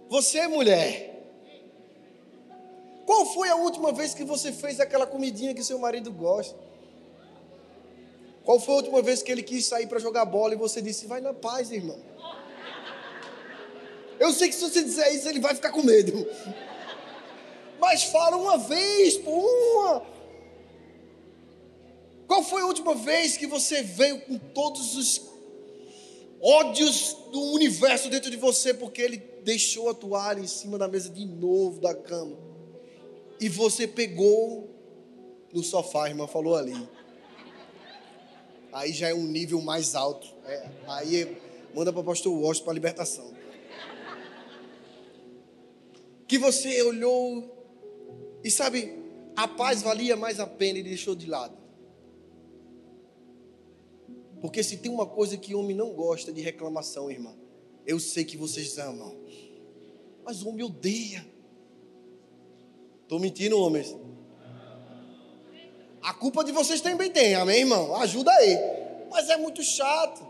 Você, 0.08 0.46
mulher, 0.46 1.12
qual 3.06 3.26
foi 3.26 3.48
a 3.48 3.56
última 3.56 3.92
vez 3.92 4.14
que 4.14 4.24
você 4.24 4.52
fez 4.52 4.78
aquela 4.78 5.06
comidinha 5.06 5.54
que 5.54 5.64
seu 5.64 5.78
marido 5.78 6.12
gosta? 6.12 6.58
Qual 8.44 8.58
foi 8.58 8.74
a 8.74 8.76
última 8.78 9.02
vez 9.02 9.22
que 9.22 9.30
ele 9.30 9.42
quis 9.42 9.64
sair 9.66 9.86
para 9.86 9.98
jogar 9.98 10.24
bola 10.24 10.54
e 10.54 10.56
você 10.56 10.82
disse: 10.82 11.06
Vai 11.06 11.20
na 11.20 11.32
paz, 11.32 11.70
irmão? 11.70 11.98
Eu 14.22 14.32
sei 14.32 14.48
que 14.48 14.54
se 14.54 14.60
você 14.60 14.84
disser 14.84 15.12
isso, 15.12 15.28
ele 15.28 15.40
vai 15.40 15.52
ficar 15.52 15.72
com 15.72 15.82
medo. 15.82 16.24
Mas 17.80 18.04
fala 18.04 18.36
uma 18.36 18.56
vez, 18.56 19.16
por 19.16 19.32
uma. 19.32 20.06
Qual 22.28 22.44
foi 22.44 22.62
a 22.62 22.66
última 22.66 22.94
vez 22.94 23.36
que 23.36 23.48
você 23.48 23.82
veio 23.82 24.20
com 24.20 24.38
todos 24.38 24.94
os 24.96 25.22
ódios 26.40 27.16
do 27.32 27.40
universo 27.52 28.08
dentro 28.08 28.30
de 28.30 28.36
você 28.36 28.72
porque 28.72 29.02
ele 29.02 29.16
deixou 29.42 29.90
a 29.90 29.94
toalha 29.94 30.38
em 30.38 30.46
cima 30.46 30.78
da 30.78 30.86
mesa 30.86 31.10
de 31.10 31.26
novo 31.26 31.80
da 31.80 31.92
cama. 31.92 32.36
E 33.40 33.48
você 33.48 33.88
pegou 33.88 34.70
no 35.52 35.64
sofá, 35.64 36.06
a 36.06 36.08
irmã 36.10 36.28
falou 36.28 36.54
ali. 36.54 36.88
Aí 38.72 38.92
já 38.92 39.08
é 39.08 39.14
um 39.14 39.26
nível 39.26 39.60
mais 39.60 39.96
alto. 39.96 40.28
É, 40.46 40.68
aí 40.86 41.36
manda 41.74 41.92
para 41.92 42.00
o 42.00 42.04
pastor 42.04 42.32
Washington 42.32 42.64
para 42.66 42.74
libertação. 42.74 43.41
Que 46.32 46.38
você 46.38 46.80
olhou 46.80 48.40
e 48.42 48.50
sabe, 48.50 48.98
a 49.36 49.46
paz 49.46 49.82
valia 49.82 50.16
mais 50.16 50.40
a 50.40 50.46
pena 50.46 50.78
e 50.78 50.82
deixou 50.82 51.14
de 51.14 51.26
lado. 51.26 51.54
Porque 54.40 54.62
se 54.62 54.78
tem 54.78 54.90
uma 54.90 55.04
coisa 55.04 55.36
que 55.36 55.54
homem 55.54 55.76
não 55.76 55.92
gosta 55.92 56.32
de 56.32 56.40
reclamação, 56.40 57.10
irmã, 57.10 57.36
eu 57.86 58.00
sei 58.00 58.24
que 58.24 58.38
vocês 58.38 58.78
amam. 58.78 59.14
Mas 60.24 60.42
o 60.42 60.48
homem 60.48 60.64
odeia. 60.64 61.22
Estou 63.02 63.20
mentindo, 63.20 63.58
homens? 63.58 63.94
A 66.00 66.14
culpa 66.14 66.42
de 66.42 66.50
vocês 66.50 66.80
também 66.80 67.10
tem, 67.10 67.34
amém, 67.34 67.58
irmão? 67.58 67.94
Ajuda 67.96 68.32
aí. 68.32 68.56
Mas 69.10 69.28
é 69.28 69.36
muito 69.36 69.62
chato. 69.62 70.26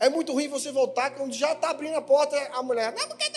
É 0.00 0.08
muito 0.08 0.32
ruim 0.32 0.48
você 0.48 0.72
voltar 0.72 1.10
quando 1.12 1.34
já 1.34 1.52
está 1.52 1.70
abrindo 1.70 1.94
a 1.94 2.02
porta, 2.02 2.36
a 2.52 2.64
mulher. 2.64 2.92
Não, 2.96 3.06
porque 3.06 3.30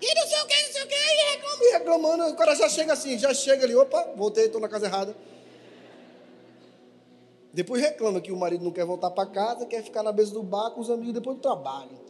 e 0.00 0.14
não 0.14 0.26
sei 0.26 0.40
o 0.40 0.46
que, 0.46 0.62
não 0.62 0.72
sei 0.72 0.82
o 0.82 0.86
que, 0.86 0.94
e 0.94 1.34
reclamando, 1.34 1.64
e 1.64 1.72
reclamando. 1.72 2.24
O 2.24 2.36
cara 2.36 2.54
já 2.54 2.68
chega 2.68 2.92
assim, 2.92 3.18
já 3.18 3.32
chega 3.32 3.64
ali, 3.64 3.74
opa, 3.74 4.12
voltei, 4.16 4.46
estou 4.46 4.60
na 4.60 4.68
casa 4.68 4.86
errada. 4.86 5.16
Depois 7.52 7.80
reclama 7.80 8.20
que 8.20 8.30
o 8.30 8.36
marido 8.36 8.62
não 8.62 8.70
quer 8.70 8.84
voltar 8.84 9.10
para 9.10 9.26
casa, 9.30 9.64
quer 9.64 9.82
ficar 9.82 10.02
na 10.02 10.12
mesa 10.12 10.34
do 10.34 10.42
bar 10.42 10.70
com 10.72 10.80
os 10.80 10.90
amigos 10.90 11.14
depois 11.14 11.36
do 11.36 11.40
trabalho. 11.40 12.06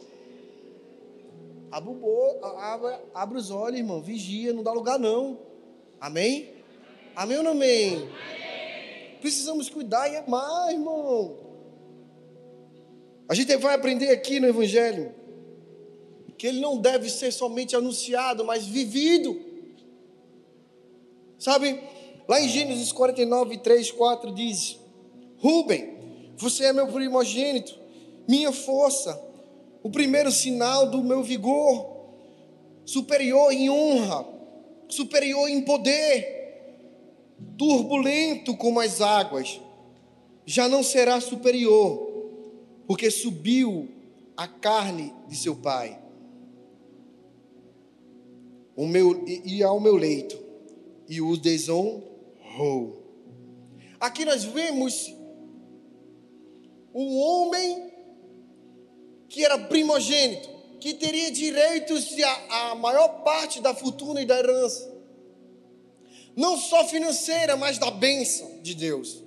O 1.71 2.45
abre, 2.57 2.97
abre 3.13 3.37
os 3.37 3.51
olhos, 3.51 3.77
irmão, 3.77 4.01
vigia, 4.01 4.51
não 4.51 4.63
dá 4.63 4.71
lugar 4.71 4.99
não. 4.99 5.39
Amém? 6.01 6.53
Amém 7.15 7.37
ou 7.37 7.43
não 7.43 7.51
amém? 7.51 7.95
amém? 7.95 9.17
Precisamos 9.21 9.69
cuidar 9.69 10.11
e 10.11 10.17
amar, 10.17 10.71
irmão. 10.71 11.37
A 13.29 13.33
gente 13.33 13.55
vai 13.57 13.75
aprender 13.75 14.09
aqui 14.09 14.39
no 14.39 14.47
Evangelho 14.47 15.13
que 16.37 16.45
ele 16.45 16.59
não 16.59 16.77
deve 16.77 17.09
ser 17.09 17.31
somente 17.31 17.75
anunciado, 17.75 18.45
mas 18.45 18.65
vivido. 18.65 19.39
Sabe, 21.39 21.79
lá 22.27 22.39
em 22.39 22.47
Gênesis 22.47 22.91
49, 22.91 23.57
3, 23.57 23.91
4 23.91 24.31
diz: 24.31 24.79
Rubem, 25.39 25.97
você 26.37 26.65
é 26.65 26.73
meu 26.73 26.87
primogênito, 26.87 27.77
minha 28.27 28.51
força, 28.51 29.19
o 29.81 29.89
primeiro 29.89 30.31
sinal 30.31 30.89
do 30.89 31.03
meu 31.03 31.23
vigor, 31.23 32.05
superior 32.85 33.51
em 33.51 33.69
honra, 33.69 34.25
superior 34.87 35.49
em 35.49 35.61
poder, 35.61 36.77
turbulento 37.57 38.55
como 38.55 38.79
as 38.79 39.01
águas, 39.01 39.59
já 40.45 40.67
não 40.67 40.83
será 40.83 41.19
superior, 41.19 42.07
porque 42.85 43.09
subiu 43.09 43.89
a 44.35 44.47
carne 44.47 45.13
de 45.27 45.35
seu 45.35 45.55
pai 45.55 46.06
o 48.77 48.85
meu, 48.85 49.25
e 49.27 49.63
ao 49.63 49.79
meu 49.79 49.95
leito 49.95 50.37
e 51.09 51.19
o 51.19 51.35
desonrou. 51.35 53.03
Aqui 53.99 54.23
nós 54.23 54.43
vemos 54.43 55.11
um 56.93 57.17
homem 57.17 57.91
que 59.27 59.43
era 59.43 59.57
primogênito, 59.57 60.47
que 60.79 60.93
teria 60.93 61.31
direitos 61.31 62.15
à 62.49 62.75
maior 62.75 63.23
parte 63.23 63.59
da 63.59 63.73
fortuna 63.73 64.21
e 64.21 64.25
da 64.25 64.37
herança. 64.37 64.95
Não 66.35 66.55
só 66.55 66.85
financeira, 66.85 67.57
mas 67.57 67.79
da 67.79 67.89
bênção 67.89 68.61
de 68.61 68.75
Deus. 68.75 69.23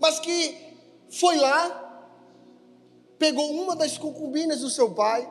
Mas 0.00 0.18
que 0.18 0.56
foi 1.10 1.36
lá, 1.36 2.08
pegou 3.18 3.52
uma 3.52 3.76
das 3.76 3.98
concubinas 3.98 4.60
do 4.60 4.70
seu 4.70 4.94
pai, 4.94 5.28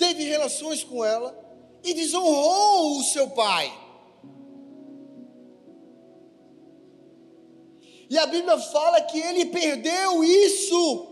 teve 0.00 0.24
relações 0.24 0.82
com 0.82 1.04
ela 1.04 1.38
e 1.84 1.92
desonrou 1.92 2.98
o 2.98 3.04
seu 3.04 3.28
pai. 3.30 3.70
E 8.08 8.18
a 8.18 8.26
Bíblia 8.26 8.58
fala 8.58 9.02
que 9.02 9.20
ele 9.20 9.44
perdeu 9.46 10.24
isso, 10.24 11.06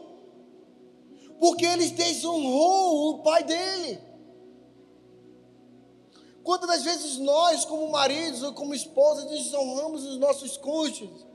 porque 1.39 1.65
ele 1.65 1.91
desonrou 1.91 3.11
o 3.11 3.23
pai 3.23 3.45
dele. 3.45 4.01
Quantas 6.43 6.69
das 6.69 6.83
vezes 6.83 7.19
nós, 7.19 7.67
como 7.67 7.91
maridos 7.91 8.43
ou 8.43 8.55
como 8.55 8.75
esposas, 8.75 9.27
desonramos 9.27 10.05
os 10.07 10.19
nossos 10.19 10.57
cônjuges? 10.57 11.27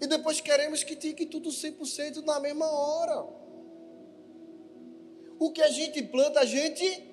E 0.00 0.06
depois 0.06 0.40
queremos 0.40 0.84
que 0.84 0.94
fique 0.94 1.26
tudo 1.26 1.50
100% 1.50 2.24
na 2.24 2.38
mesma 2.38 2.70
hora. 2.70 3.47
O 5.38 5.52
que 5.52 5.62
a 5.62 5.70
gente 5.70 6.02
planta, 6.02 6.40
a 6.40 6.44
gente 6.44 7.04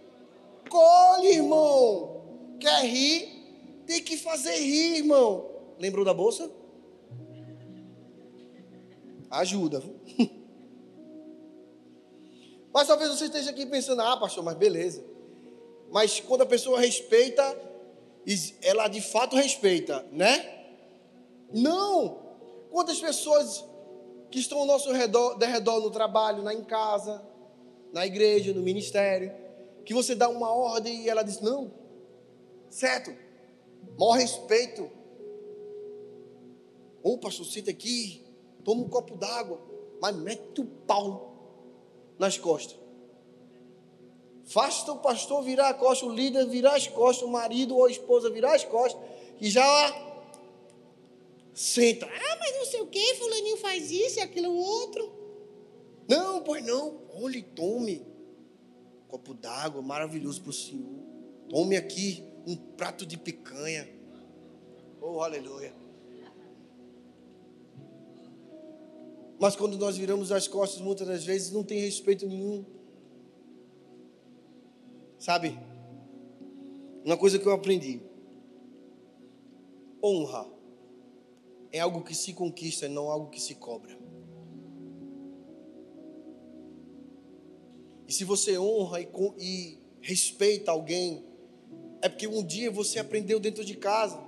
colhe, 0.70 1.28
irmão. 1.28 2.24
Quer 2.60 2.86
rir? 2.86 3.84
Tem 3.86 4.02
que 4.02 4.18
fazer 4.18 4.56
rir, 4.56 4.98
irmão. 4.98 5.50
Lembrou 5.78 6.04
da 6.04 6.14
bolsa? 6.14 6.50
Ajuda. 9.30 9.84
Mas 12.74 12.88
talvez 12.88 13.10
você 13.10 13.26
esteja 13.26 13.52
aqui 13.52 13.66
pensando, 13.66 14.02
ah, 14.02 14.18
pastor, 14.18 14.44
mas 14.44 14.58
beleza. 14.58 15.02
Mas 15.90 16.20
quando 16.20 16.42
a 16.42 16.46
pessoa 16.46 16.78
respeita, 16.78 17.58
ela 18.62 18.90
de 18.90 19.00
fato 19.00 19.34
respeita, 19.38 20.06
né? 20.12 20.66
Não! 21.54 22.20
Quantas 22.70 23.00
pessoas 23.00 23.64
que 24.30 24.40
estão 24.40 24.58
ao 24.58 24.66
nosso 24.66 24.92
redor, 24.92 25.38
de 25.38 25.46
redor 25.46 25.80
no 25.80 25.90
trabalho, 25.90 26.44
na, 26.44 26.54
em 26.54 26.66
casa, 26.66 27.26
na 27.96 28.06
igreja, 28.06 28.54
no 28.54 28.62
ministério, 28.62 29.32
que 29.86 29.94
você 29.94 30.14
dá 30.14 30.28
uma 30.28 30.54
ordem 30.54 31.04
e 31.04 31.10
ela 31.10 31.24
diz: 31.24 31.40
não, 31.40 31.72
certo, 32.70 33.16
maior 33.98 34.18
respeito. 34.18 34.92
Ô 37.02 37.18
pastor, 37.18 37.46
senta 37.46 37.72
aqui, 37.72 38.22
toma 38.66 38.82
um 38.82 38.90
copo 38.90 39.16
d'água, 39.16 39.62
mas 40.02 40.14
mete 40.14 40.60
o 40.60 40.66
pau 40.66 42.18
nas 42.20 42.38
costas. 42.38 42.78
Basta 44.54 44.92
o 44.92 44.98
pastor 44.98 45.42
virar 45.42 45.70
a 45.70 45.74
costa, 45.74 46.06
o 46.06 46.14
líder 46.14 46.48
virar 46.48 46.76
as 46.76 46.88
costas, 46.88 47.26
o 47.26 47.32
marido 47.32 47.78
ou 47.78 47.86
a 47.86 47.90
esposa 47.90 48.30
virar 48.30 48.56
as 48.56 48.66
costas, 48.66 49.02
e 49.40 49.50
já 49.50 49.64
senta. 51.54 52.06
Ah, 52.08 52.38
mas 52.40 52.56
não 52.58 52.66
sei 52.66 52.82
o 52.82 52.88
que, 52.88 53.16
fulaninho 53.16 53.58
faz 53.58 53.90
isso 53.90 54.20
e 54.20 54.22
aquilo 54.22 54.54
outro. 54.54 55.25
Não, 56.08 56.42
pois 56.44 56.64
não. 56.66 57.02
Olhe, 57.14 57.42
tome. 57.42 58.06
Um 59.06 59.08
copo 59.08 59.34
d'água 59.34 59.82
maravilhoso 59.82 60.42
para 60.42 60.50
o 60.50 60.54
Senhor. 60.54 61.04
Tome 61.50 61.76
aqui 61.76 62.24
um 62.46 62.56
prato 62.56 63.06
de 63.06 63.18
picanha. 63.18 63.88
Oh, 65.02 65.22
aleluia. 65.22 65.74
Mas 69.40 69.56
quando 69.56 69.78
nós 69.78 69.98
viramos 69.98 70.32
as 70.32 70.48
costas, 70.48 70.82
muitas 70.82 71.08
das 71.08 71.24
vezes 71.24 71.52
não 71.52 71.64
tem 71.64 71.80
respeito 71.80 72.26
nenhum. 72.26 72.66
Sabe? 75.20 75.58
Uma 77.04 77.18
coisa 77.18 77.38
que 77.38 77.46
eu 77.46 77.52
aprendi: 77.52 78.02
honra 80.02 80.48
é 81.72 81.80
algo 81.80 82.04
que 82.04 82.16
se 82.16 82.34
conquista, 82.34 82.88
não 82.88 83.10
algo 83.10 83.30
que 83.30 83.42
se 83.42 83.56
cobra. 83.56 84.05
Se 88.16 88.24
você 88.24 88.58
honra 88.58 89.02
e, 89.02 89.08
e 89.40 89.78
respeita 90.02 90.72
alguém, 90.72 91.26
é 92.02 92.08
porque 92.08 92.28
um 92.28 92.42
dia 92.42 92.72
você 92.72 92.98
aprendeu 92.98 93.40
dentro 93.40 93.66
de 93.66 93.76
casa. 93.76 94.24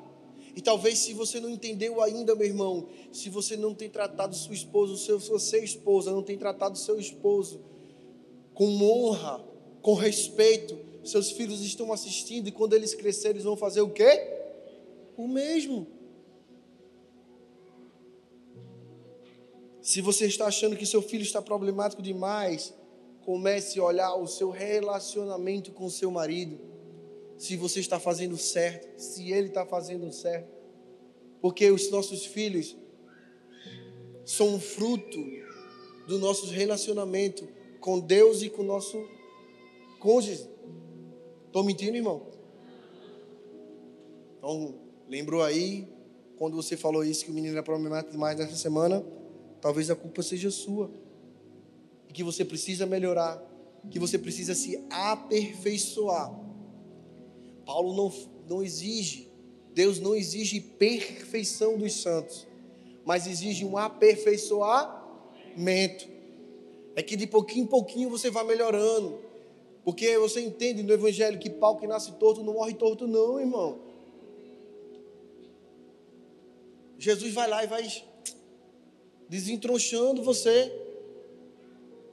E 0.55 0.61
talvez 0.61 0.99
se 0.99 1.13
você 1.13 1.39
não 1.39 1.49
entendeu 1.49 2.01
ainda, 2.01 2.35
meu 2.35 2.47
irmão, 2.47 2.89
se 3.13 3.29
você 3.29 3.55
não 3.55 3.73
tem 3.73 3.89
tratado 3.89 4.35
sua 4.35 4.55
esposa, 4.55 4.97
se 4.97 5.11
você 5.29 5.59
esposa 5.59 6.11
não 6.11 6.23
tem 6.23 6.37
tratado 6.37 6.77
seu 6.77 6.99
esposo 6.99 7.61
com 8.53 8.81
honra, 8.83 9.45
com 9.81 9.93
respeito, 9.93 10.77
seus 11.03 11.31
filhos 11.31 11.61
estão 11.61 11.93
assistindo 11.93 12.47
e 12.47 12.51
quando 12.51 12.73
eles 12.73 12.93
crescerem 12.93 13.35
eles 13.35 13.43
vão 13.43 13.55
fazer 13.55 13.81
o 13.81 13.89
quê? 13.89 14.27
O 15.15 15.27
mesmo. 15.27 15.87
Se 19.81 20.01
você 20.01 20.25
está 20.25 20.47
achando 20.47 20.75
que 20.75 20.85
seu 20.85 21.01
filho 21.01 21.23
está 21.23 21.41
problemático 21.41 22.01
demais, 22.01 22.73
comece 23.27 23.77
a 23.77 23.83
olhar 23.83 24.15
o 24.15 24.25
seu 24.25 24.49
relacionamento 24.49 25.73
com 25.73 25.87
o 25.87 25.91
seu 25.91 26.09
marido. 26.09 26.57
Se 27.37 27.57
você 27.57 27.81
está 27.81 27.99
fazendo 27.99 28.37
certo, 28.37 28.97
se 28.97 29.33
ele 29.33 29.49
está 29.49 29.65
fazendo 29.65 30.09
certo. 30.13 30.49
Porque 31.41 31.69
os 31.69 31.91
nossos 31.91 32.25
filhos, 32.25 32.77
são 34.23 34.57
fruto 34.61 35.17
do 36.07 36.17
nosso 36.19 36.45
relacionamento 36.45 37.45
com 37.81 37.99
Deus 37.99 38.41
e 38.43 38.49
com 38.49 38.61
o 38.61 38.65
nosso 38.65 38.97
cônjuge. 39.99 40.49
Estou 41.47 41.65
mentindo, 41.65 41.97
irmão? 41.97 42.27
Então, 44.37 44.75
lembrou 45.09 45.43
aí, 45.43 45.85
quando 46.37 46.55
você 46.55 46.77
falou 46.77 47.03
isso, 47.03 47.25
que 47.25 47.31
o 47.31 47.33
menino 47.33 47.55
era 47.55 47.63
problemático 47.63 48.13
demais 48.13 48.39
nessa 48.39 48.55
semana, 48.55 49.05
talvez 49.59 49.89
a 49.89 49.97
culpa 49.97 50.23
seja 50.23 50.49
sua. 50.49 50.89
Que 52.17 52.23
você 52.23 52.43
precisa 52.43 52.87
melhorar, 52.87 53.39
que 53.91 53.99
você 53.99 54.17
precisa 54.17 54.55
se 54.55 54.83
aperfeiçoar. 54.89 56.33
Paulo 57.63 57.95
não, 57.95 58.11
não 58.49 58.63
exige, 58.63 59.29
Deus 59.71 59.99
não 59.99 60.15
exige 60.15 60.59
perfeição 60.59 61.77
dos 61.77 62.01
santos, 62.01 62.47
mas 63.05 63.27
exige 63.27 63.63
um 63.63 63.77
aperfeiçoamento. 63.77 66.07
É 66.95 67.03
que 67.03 67.15
de 67.15 67.27
pouquinho 67.27 67.65
em 67.65 67.67
pouquinho 67.67 68.09
você 68.09 68.31
vai 68.31 68.43
melhorando. 68.43 69.19
Porque 69.83 70.17
você 70.17 70.41
entende 70.41 70.81
no 70.81 70.91
Evangelho 70.91 71.37
que 71.37 71.51
pau 71.51 71.77
que 71.77 71.85
nasce 71.85 72.13
torto 72.13 72.43
não 72.43 72.53
morre 72.53 72.73
torto, 72.73 73.05
não, 73.05 73.39
irmão. 73.39 73.77
Jesus 76.97 77.31
vai 77.31 77.47
lá 77.47 77.63
e 77.63 77.67
vai 77.67 77.87
desentronchando 79.29 80.23
você. 80.23 80.86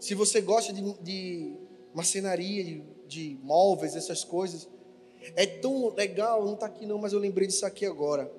Se 0.05 0.15
você 0.15 0.43
gosta 0.43 0.71
de, 0.71 0.83
de 1.01 1.57
de, 2.37 2.83
de 3.07 3.39
móveis, 3.43 3.97
essas 3.97 4.23
coisas, 4.23 4.69
é 5.35 5.47
tão 5.47 5.89
legal, 5.95 6.45
não 6.45 6.53
está 6.53 6.67
aqui 6.67 6.85
não, 6.85 6.99
mas 6.99 7.15
eu 7.15 7.19
lembrei 7.19 7.47
disso 7.49 7.65
aqui 7.65 7.87
agora. 7.87 8.31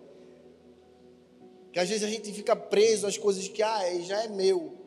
Que 1.73 1.79
às 1.79 1.89
vezes 1.89 2.03
a 2.03 2.07
gente 2.07 2.31
fica 2.31 2.55
preso 2.55 3.07
às 3.07 3.17
coisas 3.17 3.47
que 3.47 3.63
ah, 3.63 3.81
já 4.01 4.25
é 4.25 4.27
meu. 4.27 4.77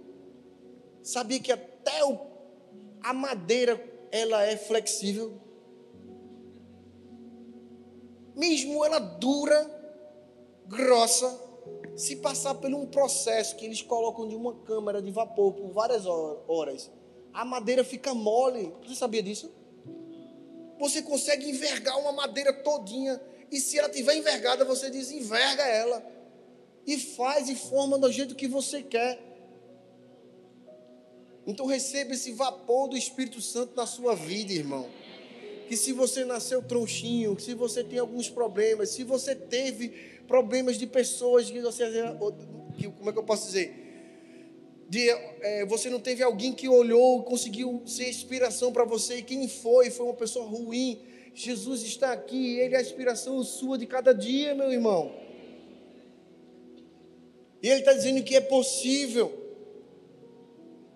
Sabia 1.03 1.41
que 1.41 1.51
até 1.51 2.05
o, 2.05 2.17
a 3.03 3.13
madeira 3.13 3.85
ela 4.13 4.45
é 4.45 4.57
flexível? 4.57 5.33
Mesmo 8.37 8.85
ela 8.85 9.01
dura, 9.01 9.69
grossa, 10.69 11.27
se 11.99 12.15
passar 12.15 12.55
por 12.55 12.73
um 12.73 12.87
processo 12.87 13.57
que 13.57 13.67
eles 13.67 13.83
colocam 13.83 14.29
de 14.29 14.37
uma 14.37 14.55
câmara 14.61 15.03
de 15.03 15.11
vapor 15.11 15.53
por 15.53 15.73
várias 15.73 16.07
horas, 16.07 16.89
a 17.35 17.45
madeira 17.45 17.83
fica 17.83 18.15
mole. 18.15 18.73
Você 18.87 18.95
sabia 18.95 19.21
disso? 19.21 19.53
Você 20.79 21.03
consegue 21.03 21.51
envergar 21.51 21.99
uma 21.99 22.13
madeira 22.13 22.53
todinha 22.53 23.21
e 23.51 23.59
se 23.59 23.81
ela 23.81 23.89
tiver 23.89 24.15
envergada, 24.15 24.65
você 24.65 24.89
desenverga 24.89 25.65
ela 25.65 26.07
e 26.87 26.97
faz 26.97 27.49
e 27.49 27.57
forma 27.57 27.99
do 27.99 28.13
jeito 28.13 28.37
que 28.37 28.47
você 28.47 28.81
quer. 28.81 29.21
Então 31.45 31.67
receba 31.67 32.15
esse 32.15 32.31
vapor 32.31 32.89
do 32.89 32.97
Espírito 32.97 33.41
Santo 33.41 33.75
na 33.75 33.87
sua 33.87 34.15
vida, 34.15 34.53
irmão. 34.53 34.89
Que 35.67 35.77
se 35.77 35.93
você 35.93 36.25
nasceu 36.25 36.63
tronchinho, 36.63 37.35
que 37.35 37.43
se 37.43 37.55
você 37.55 37.83
tem 37.83 37.99
alguns 37.99 38.31
problemas, 38.31 38.91
se 38.91 39.03
você 39.03 39.35
teve 39.35 40.18
problemas 40.29 40.79
de 40.79 40.87
pessoas 40.87 41.51
que 41.51 41.61
você, 41.61 41.91
que, 42.77 42.89
como 42.89 43.09
é 43.09 43.13
que 43.13 43.19
eu 43.19 43.25
posso 43.25 43.47
dizer? 43.47 43.87
De, 44.89 45.09
é, 45.41 45.67
você 45.67 45.91
não 45.91 45.99
teve 45.99 46.23
alguém 46.23 46.53
que 46.53 46.69
olhou, 46.69 47.23
conseguiu 47.23 47.83
ser 47.87 48.09
inspiração 48.09 48.73
para 48.73 48.85
você, 48.85 49.17
e 49.17 49.23
quem 49.23 49.49
foi, 49.49 49.91
foi 49.91 50.07
uma 50.07 50.15
pessoa 50.15 50.47
ruim. 50.47 51.01
Jesus 51.35 51.83
está 51.83 52.13
aqui, 52.13 52.59
Ele 52.59 52.75
é 52.75 52.79
a 52.79 52.83
inspiração 52.83 53.43
sua 53.43 53.77
de 53.79 53.87
cada 53.87 54.13
dia, 54.13 54.55
meu 54.55 54.71
irmão. 54.71 55.13
E 57.63 57.69
Ele 57.69 57.81
está 57.81 57.93
dizendo 57.93 58.23
que 58.23 58.37
é 58.37 58.41
possível, 58.41 59.33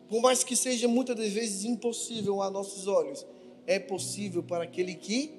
por 0.09 0.21
mais 0.21 0.45
que 0.45 0.55
seja 0.55 0.87
muitas 0.87 1.17
das 1.17 1.29
vezes 1.29 1.65
impossível 1.65 2.43
a 2.43 2.51
nossos 2.51 2.87
olhos, 2.87 3.27
é 3.67 3.79
possível 3.79 4.43
para 4.43 4.65
aquele 4.65 4.95
que 4.95 5.33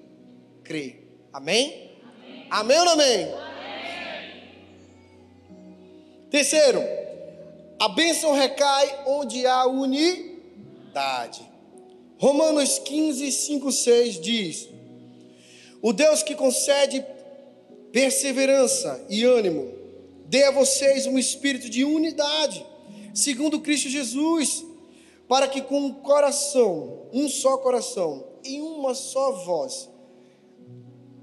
crê. 0.63 0.97
Amém? 1.31 1.91
Amém, 2.03 2.47
amém 2.49 2.79
ou 2.79 2.85
não 2.85 2.93
amém? 2.93 3.23
amém. 3.33 3.52
Terceiro, 6.33 6.81
a 7.79 7.87
bênção 7.89 8.33
recai 8.33 9.03
onde 9.05 9.45
há 9.45 9.67
unidade. 9.67 11.47
Romanos 12.17 12.79
15, 12.79 13.31
5, 13.31 13.71
6 13.71 14.19
diz: 14.19 14.67
O 15.79 15.93
Deus 15.93 16.23
que 16.23 16.33
concede 16.33 17.05
perseverança 17.91 19.05
e 19.07 19.23
ânimo, 19.23 19.73
dê 20.25 20.45
a 20.45 20.49
vocês 20.49 21.05
um 21.05 21.19
espírito 21.19 21.69
de 21.69 21.85
unidade, 21.85 22.65
segundo 23.13 23.61
Cristo 23.61 23.87
Jesus, 23.87 24.65
para 25.27 25.47
que 25.47 25.61
com 25.61 25.81
um 25.81 25.93
coração, 25.93 27.09
um 27.13 27.29
só 27.29 27.57
coração 27.57 28.25
e 28.43 28.59
uma 28.59 28.95
só 28.95 29.33
voz, 29.45 29.87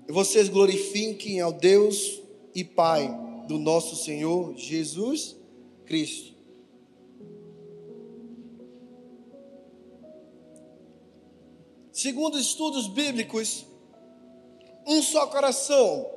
vocês 0.08 0.48
glorifiquem 0.48 1.40
ao 1.40 1.52
Deus 1.52 2.22
e 2.54 2.62
Pai 2.62 3.28
do 3.50 3.58
nosso 3.58 3.96
Senhor 3.96 4.56
Jesus 4.56 5.36
Cristo. 5.84 6.36
Segundo 11.90 12.38
estudos 12.38 12.86
bíblicos, 12.86 13.66
um 14.86 15.02
só 15.02 15.26
coração 15.26 16.08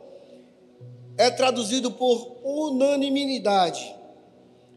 é 1.17 1.32
traduzido 1.32 1.89
por 1.93 2.38
unanimidade. 2.43 3.96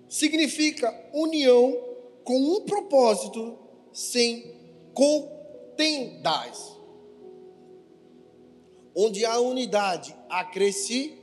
Significa 0.09 0.90
união 1.12 1.77
com 2.25 2.38
um 2.38 2.62
propósito 2.62 3.59
sem 3.92 4.57
contendas. 4.95 6.75
Onde 8.95 9.27
há 9.27 9.38
unidade, 9.40 10.16
há 10.31 10.42
crescimento 10.42 11.15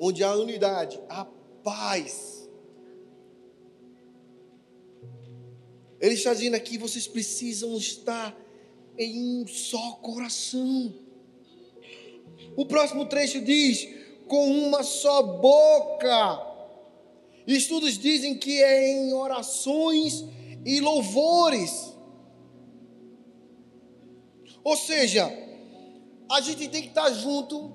onde 0.00 0.22
há 0.22 0.34
unidade, 0.34 1.00
há 1.08 1.24
paz. 1.62 2.48
Ele 6.00 6.14
está 6.14 6.32
dizendo 6.32 6.54
aqui: 6.54 6.78
vocês 6.78 7.06
precisam 7.06 7.76
estar 7.76 8.36
em 8.96 9.42
um 9.42 9.46
só 9.46 9.92
coração. 9.92 10.94
O 12.56 12.64
próximo 12.66 13.06
trecho 13.06 13.40
diz: 13.40 13.88
com 14.26 14.50
uma 14.50 14.82
só 14.82 15.22
boca. 15.22 16.46
Estudos 17.46 17.98
dizem 17.98 18.38
que 18.38 18.62
é 18.62 18.90
em 18.90 19.12
orações 19.14 20.24
e 20.64 20.80
louvores. 20.80 21.94
Ou 24.62 24.76
seja, 24.76 25.32
a 26.30 26.42
gente 26.42 26.68
tem 26.68 26.82
que 26.82 26.88
estar 26.88 27.10
junto, 27.10 27.72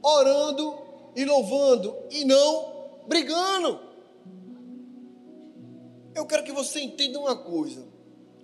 orando 0.00 0.81
e 1.14 1.24
louvando 1.24 1.96
e 2.10 2.24
não 2.24 3.02
brigando. 3.06 3.80
Eu 6.14 6.26
quero 6.26 6.44
que 6.44 6.52
você 6.52 6.80
entenda 6.80 7.18
uma 7.18 7.36
coisa. 7.36 7.86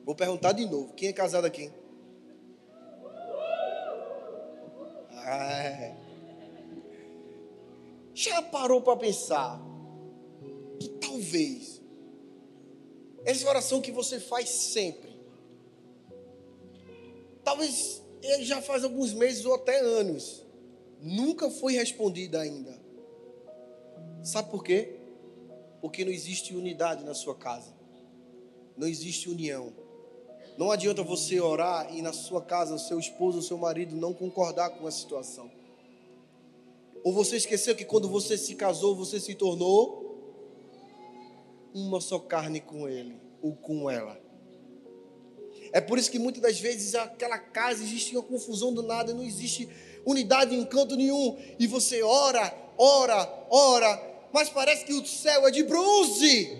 Vou 0.04 0.14
perguntar 0.14 0.52
de 0.52 0.64
novo: 0.64 0.92
quem 0.94 1.08
é 1.08 1.12
casado 1.12 1.44
aqui? 1.44 1.70
Ah, 5.30 5.94
já 8.14 8.40
parou 8.42 8.80
para 8.80 8.96
pensar 8.96 9.60
que 10.80 10.88
talvez 10.88 11.82
essa 13.24 13.46
oração 13.46 13.82
que 13.82 13.92
você 13.92 14.18
faz 14.18 14.48
sempre, 14.48 15.20
talvez 17.44 18.02
ele 18.22 18.44
já 18.44 18.62
faz 18.62 18.84
alguns 18.84 19.12
meses 19.12 19.44
ou 19.44 19.54
até 19.54 19.78
anos, 19.80 20.42
nunca 21.00 21.50
foi 21.50 21.74
respondida 21.74 22.40
ainda. 22.40 22.78
Sabe 24.22 24.50
por 24.50 24.64
quê? 24.64 24.96
Porque 25.80 26.04
não 26.04 26.12
existe 26.12 26.54
unidade 26.54 27.04
na 27.04 27.14
sua 27.14 27.34
casa. 27.34 27.72
Não 28.76 28.86
existe 28.86 29.28
união. 29.28 29.72
Não 30.56 30.70
adianta 30.72 31.02
você 31.02 31.40
orar 31.40 31.94
e 31.94 32.02
na 32.02 32.12
sua 32.12 32.42
casa 32.42 32.74
o 32.74 32.78
seu 32.78 32.98
esposo, 32.98 33.38
o 33.38 33.42
seu 33.42 33.56
marido 33.56 33.94
não 33.94 34.12
concordar 34.12 34.70
com 34.70 34.86
a 34.86 34.90
situação. 34.90 35.50
Ou 37.04 37.12
você 37.12 37.36
esqueceu 37.36 37.76
que 37.76 37.84
quando 37.84 38.08
você 38.08 38.36
se 38.36 38.56
casou, 38.56 38.94
você 38.94 39.20
se 39.20 39.34
tornou 39.34 40.08
uma 41.72 42.00
só 42.00 42.18
carne 42.18 42.60
com 42.60 42.88
ele 42.88 43.20
ou 43.40 43.54
com 43.54 43.88
ela. 43.88 44.20
É 45.72 45.80
por 45.80 45.98
isso 45.98 46.10
que 46.10 46.18
muitas 46.18 46.42
das 46.42 46.58
vezes 46.58 46.94
aquela 46.94 47.38
casa 47.38 47.82
existe 47.82 48.16
uma 48.16 48.22
confusão 48.22 48.72
do 48.72 48.82
nada, 48.82 49.14
não 49.14 49.22
existe 49.22 49.68
unidade 50.04 50.54
em 50.54 50.64
canto 50.64 50.96
nenhum. 50.96 51.36
E 51.58 51.66
você 51.66 52.02
ora, 52.02 52.54
ora, 52.76 53.46
ora, 53.50 54.28
mas 54.32 54.48
parece 54.48 54.84
que 54.84 54.94
o 54.94 55.06
céu 55.06 55.46
é 55.46 55.50
de 55.50 55.62
bronze. 55.62 56.58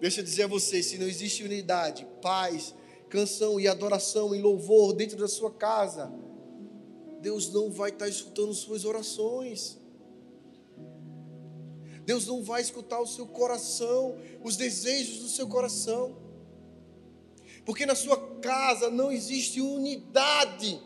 Deixa 0.00 0.20
eu 0.20 0.24
dizer 0.24 0.44
a 0.44 0.48
vocês: 0.48 0.86
se 0.86 0.98
não 0.98 1.06
existe 1.06 1.42
unidade, 1.42 2.06
paz, 2.20 2.74
canção 3.08 3.60
e 3.60 3.68
adoração 3.68 4.34
e 4.34 4.40
louvor 4.40 4.92
dentro 4.92 5.16
da 5.16 5.28
sua 5.28 5.50
casa, 5.50 6.12
Deus 7.20 7.52
não 7.52 7.70
vai 7.70 7.90
estar 7.90 8.08
escutando 8.08 8.52
suas 8.52 8.84
orações. 8.84 9.78
Deus 12.04 12.26
não 12.26 12.42
vai 12.42 12.60
escutar 12.60 13.00
o 13.00 13.06
seu 13.06 13.26
coração, 13.26 14.18
os 14.42 14.56
desejos 14.56 15.20
do 15.20 15.28
seu 15.28 15.48
coração. 15.48 16.16
Porque 17.64 17.86
na 17.86 17.94
sua 17.94 18.18
casa 18.40 18.90
não 18.90 19.10
existe 19.10 19.60
unidade. 19.60 20.80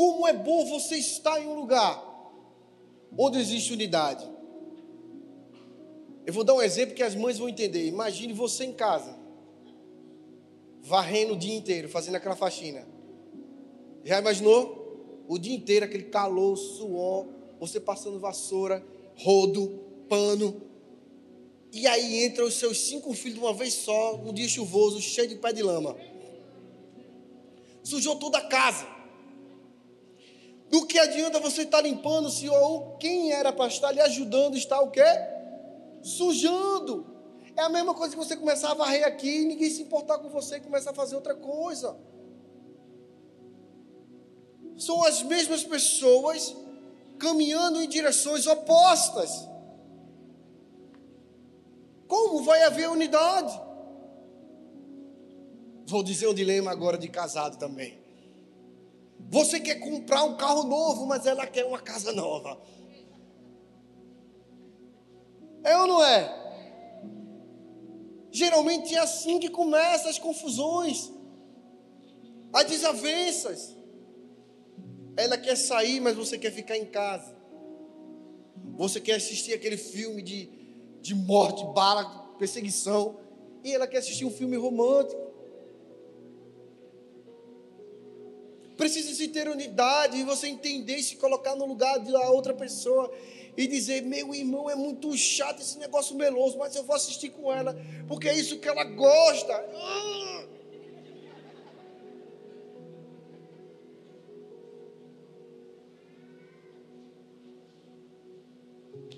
Como 0.00 0.26
é 0.26 0.32
bom 0.32 0.64
você 0.64 0.96
estar 0.96 1.38
em 1.42 1.46
um 1.46 1.52
lugar 1.52 2.02
onde 3.18 3.38
existe 3.38 3.74
unidade. 3.74 4.26
Eu 6.24 6.32
vou 6.32 6.42
dar 6.42 6.54
um 6.54 6.62
exemplo 6.62 6.94
que 6.94 7.02
as 7.02 7.14
mães 7.14 7.36
vão 7.36 7.50
entender. 7.50 7.86
Imagine 7.86 8.32
você 8.32 8.64
em 8.64 8.72
casa, 8.72 9.14
varrendo 10.80 11.34
o 11.34 11.36
dia 11.36 11.54
inteiro, 11.54 11.86
fazendo 11.86 12.14
aquela 12.14 12.34
faxina. 12.34 12.88
Já 14.02 14.18
imaginou? 14.20 15.26
O 15.28 15.36
dia 15.36 15.54
inteiro, 15.54 15.84
aquele 15.84 16.04
calor, 16.04 16.56
suor, 16.56 17.26
você 17.60 17.78
passando 17.78 18.18
vassoura, 18.18 18.82
rodo, 19.18 19.84
pano. 20.08 20.62
E 21.74 21.86
aí 21.86 22.24
entra 22.24 22.42
os 22.42 22.54
seus 22.54 22.80
cinco 22.80 23.12
filhos 23.12 23.38
de 23.38 23.44
uma 23.44 23.52
vez 23.52 23.74
só, 23.74 24.16
um 24.16 24.32
dia 24.32 24.48
chuvoso, 24.48 24.98
cheio 24.98 25.28
de 25.28 25.36
pé 25.36 25.52
de 25.52 25.62
lama. 25.62 25.94
Sujou 27.82 28.16
toda 28.16 28.38
a 28.38 28.48
casa. 28.48 28.99
Do 30.70 30.86
que 30.86 30.98
adianta 30.98 31.40
você 31.40 31.62
estar 31.62 31.80
limpando 31.80 32.30
se 32.30 32.48
ou 32.48 32.96
quem 32.96 33.32
era 33.32 33.52
para 33.52 33.66
estar 33.66 33.90
lhe 33.90 34.00
ajudando 34.00 34.56
está 34.56 34.80
o 34.80 34.90
quê? 34.90 35.02
Sujando. 36.00 37.06
É 37.56 37.62
a 37.62 37.68
mesma 37.68 37.92
coisa 37.92 38.14
que 38.14 38.22
você 38.24 38.36
começar 38.36 38.70
a 38.70 38.74
varrer 38.74 39.04
aqui 39.04 39.42
e 39.42 39.44
ninguém 39.44 39.68
se 39.68 39.82
importar 39.82 40.18
com 40.18 40.30
você 40.30 40.56
e 40.56 40.60
começar 40.60 40.92
a 40.92 40.94
fazer 40.94 41.16
outra 41.16 41.34
coisa. 41.34 41.96
São 44.78 45.04
as 45.04 45.22
mesmas 45.24 45.64
pessoas 45.64 46.56
caminhando 47.18 47.82
em 47.82 47.88
direções 47.88 48.46
opostas. 48.46 49.48
Como 52.06 52.44
vai 52.44 52.62
haver 52.62 52.88
unidade? 52.88 53.60
Vou 55.84 56.04
dizer 56.04 56.28
um 56.28 56.34
dilema 56.34 56.70
agora 56.70 56.96
de 56.96 57.08
casado 57.08 57.58
também. 57.58 57.99
Você 59.28 59.60
quer 59.60 59.76
comprar 59.76 60.24
um 60.24 60.36
carro 60.36 60.64
novo, 60.64 61.06
mas 61.06 61.26
ela 61.26 61.46
quer 61.46 61.64
uma 61.64 61.78
casa 61.78 62.12
nova. 62.12 62.60
É 65.62 65.76
ou 65.76 65.86
não 65.86 66.02
é? 66.02 66.40
Geralmente 68.32 68.94
é 68.94 68.98
assim 68.98 69.38
que 69.38 69.48
começam 69.48 70.08
as 70.08 70.18
confusões, 70.18 71.10
as 72.52 72.64
desavenças. 72.64 73.76
Ela 75.16 75.36
quer 75.36 75.56
sair, 75.56 76.00
mas 76.00 76.16
você 76.16 76.38
quer 76.38 76.52
ficar 76.52 76.76
em 76.76 76.86
casa. 76.86 77.36
Você 78.76 79.00
quer 79.00 79.16
assistir 79.16 79.52
aquele 79.52 79.76
filme 79.76 80.22
de, 80.22 80.48
de 81.00 81.14
morte, 81.14 81.64
bala, 81.74 82.32
perseguição. 82.38 83.18
E 83.62 83.74
ela 83.74 83.86
quer 83.86 83.98
assistir 83.98 84.24
um 84.24 84.30
filme 84.30 84.56
romântico. 84.56 85.29
Precisa 88.80 89.14
se 89.14 89.28
ter 89.28 89.46
unidade 89.46 90.16
e 90.16 90.24
você 90.24 90.46
entender 90.46 90.96
e 90.96 91.02
se 91.02 91.16
colocar 91.16 91.54
no 91.54 91.66
lugar 91.66 91.98
da 91.98 92.30
outra 92.30 92.54
pessoa 92.54 93.12
e 93.54 93.66
dizer: 93.66 94.00
meu 94.00 94.34
irmão, 94.34 94.70
é 94.70 94.74
muito 94.74 95.14
chato 95.18 95.60
esse 95.60 95.78
negócio 95.78 96.16
meloso, 96.16 96.56
mas 96.56 96.74
eu 96.74 96.82
vou 96.82 96.96
assistir 96.96 97.28
com 97.28 97.52
ela, 97.52 97.76
porque 98.08 98.26
é 98.26 98.34
isso 98.34 98.58
que 98.58 98.66
ela 98.66 98.84
gosta. 98.84 99.52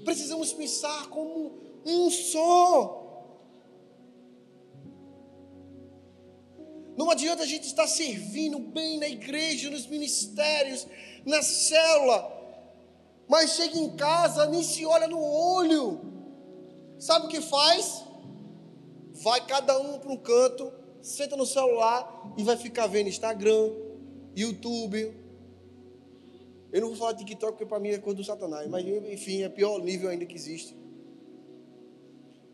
Precisamos 0.04 0.52
pensar 0.52 1.08
como 1.08 1.52
um 1.86 2.10
só. 2.10 3.01
Não 6.96 7.10
adianta 7.10 7.42
a 7.42 7.46
gente 7.46 7.66
estar 7.66 7.86
servindo 7.86 8.58
bem 8.58 8.98
na 8.98 9.08
igreja, 9.08 9.70
nos 9.70 9.86
ministérios, 9.86 10.86
na 11.24 11.42
célula, 11.42 12.40
mas 13.28 13.52
chega 13.52 13.78
em 13.78 13.96
casa, 13.96 14.46
nem 14.46 14.62
se 14.62 14.84
olha 14.84 15.08
no 15.08 15.20
olho. 15.22 16.00
Sabe 16.98 17.26
o 17.26 17.28
que 17.28 17.40
faz? 17.40 18.04
Vai 19.14 19.46
cada 19.46 19.78
um 19.80 19.98
para 19.98 20.12
um 20.12 20.16
canto, 20.16 20.72
senta 21.00 21.36
no 21.36 21.46
celular 21.46 22.34
e 22.36 22.42
vai 22.42 22.56
ficar 22.56 22.86
vendo 22.86 23.08
Instagram, 23.08 23.70
YouTube. 24.36 25.14
Eu 26.72 26.80
não 26.80 26.88
vou 26.88 26.96
falar 26.96 27.12
de 27.12 27.24
TikTok 27.24 27.52
porque 27.52 27.66
para 27.66 27.80
mim 27.80 27.90
é 27.90 27.98
coisa 27.98 28.16
do 28.16 28.24
Satanás, 28.24 28.68
mas 28.68 28.86
enfim, 28.86 29.42
é 29.42 29.48
pior 29.48 29.78
nível 29.80 30.10
ainda 30.10 30.26
que 30.26 30.34
existe. 30.34 30.81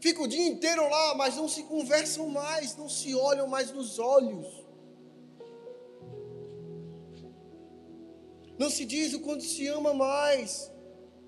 Fica 0.00 0.22
o 0.22 0.28
dia 0.28 0.46
inteiro 0.46 0.88
lá, 0.88 1.14
mas 1.16 1.36
não 1.36 1.48
se 1.48 1.64
conversam 1.64 2.28
mais, 2.28 2.76
não 2.76 2.88
se 2.88 3.14
olham 3.14 3.48
mais 3.48 3.72
nos 3.72 3.98
olhos. 3.98 4.46
Não 8.56 8.70
se 8.70 8.84
diz 8.84 9.12
o 9.14 9.20
quanto 9.20 9.42
se 9.42 9.66
ama 9.66 9.92
mais. 9.92 10.72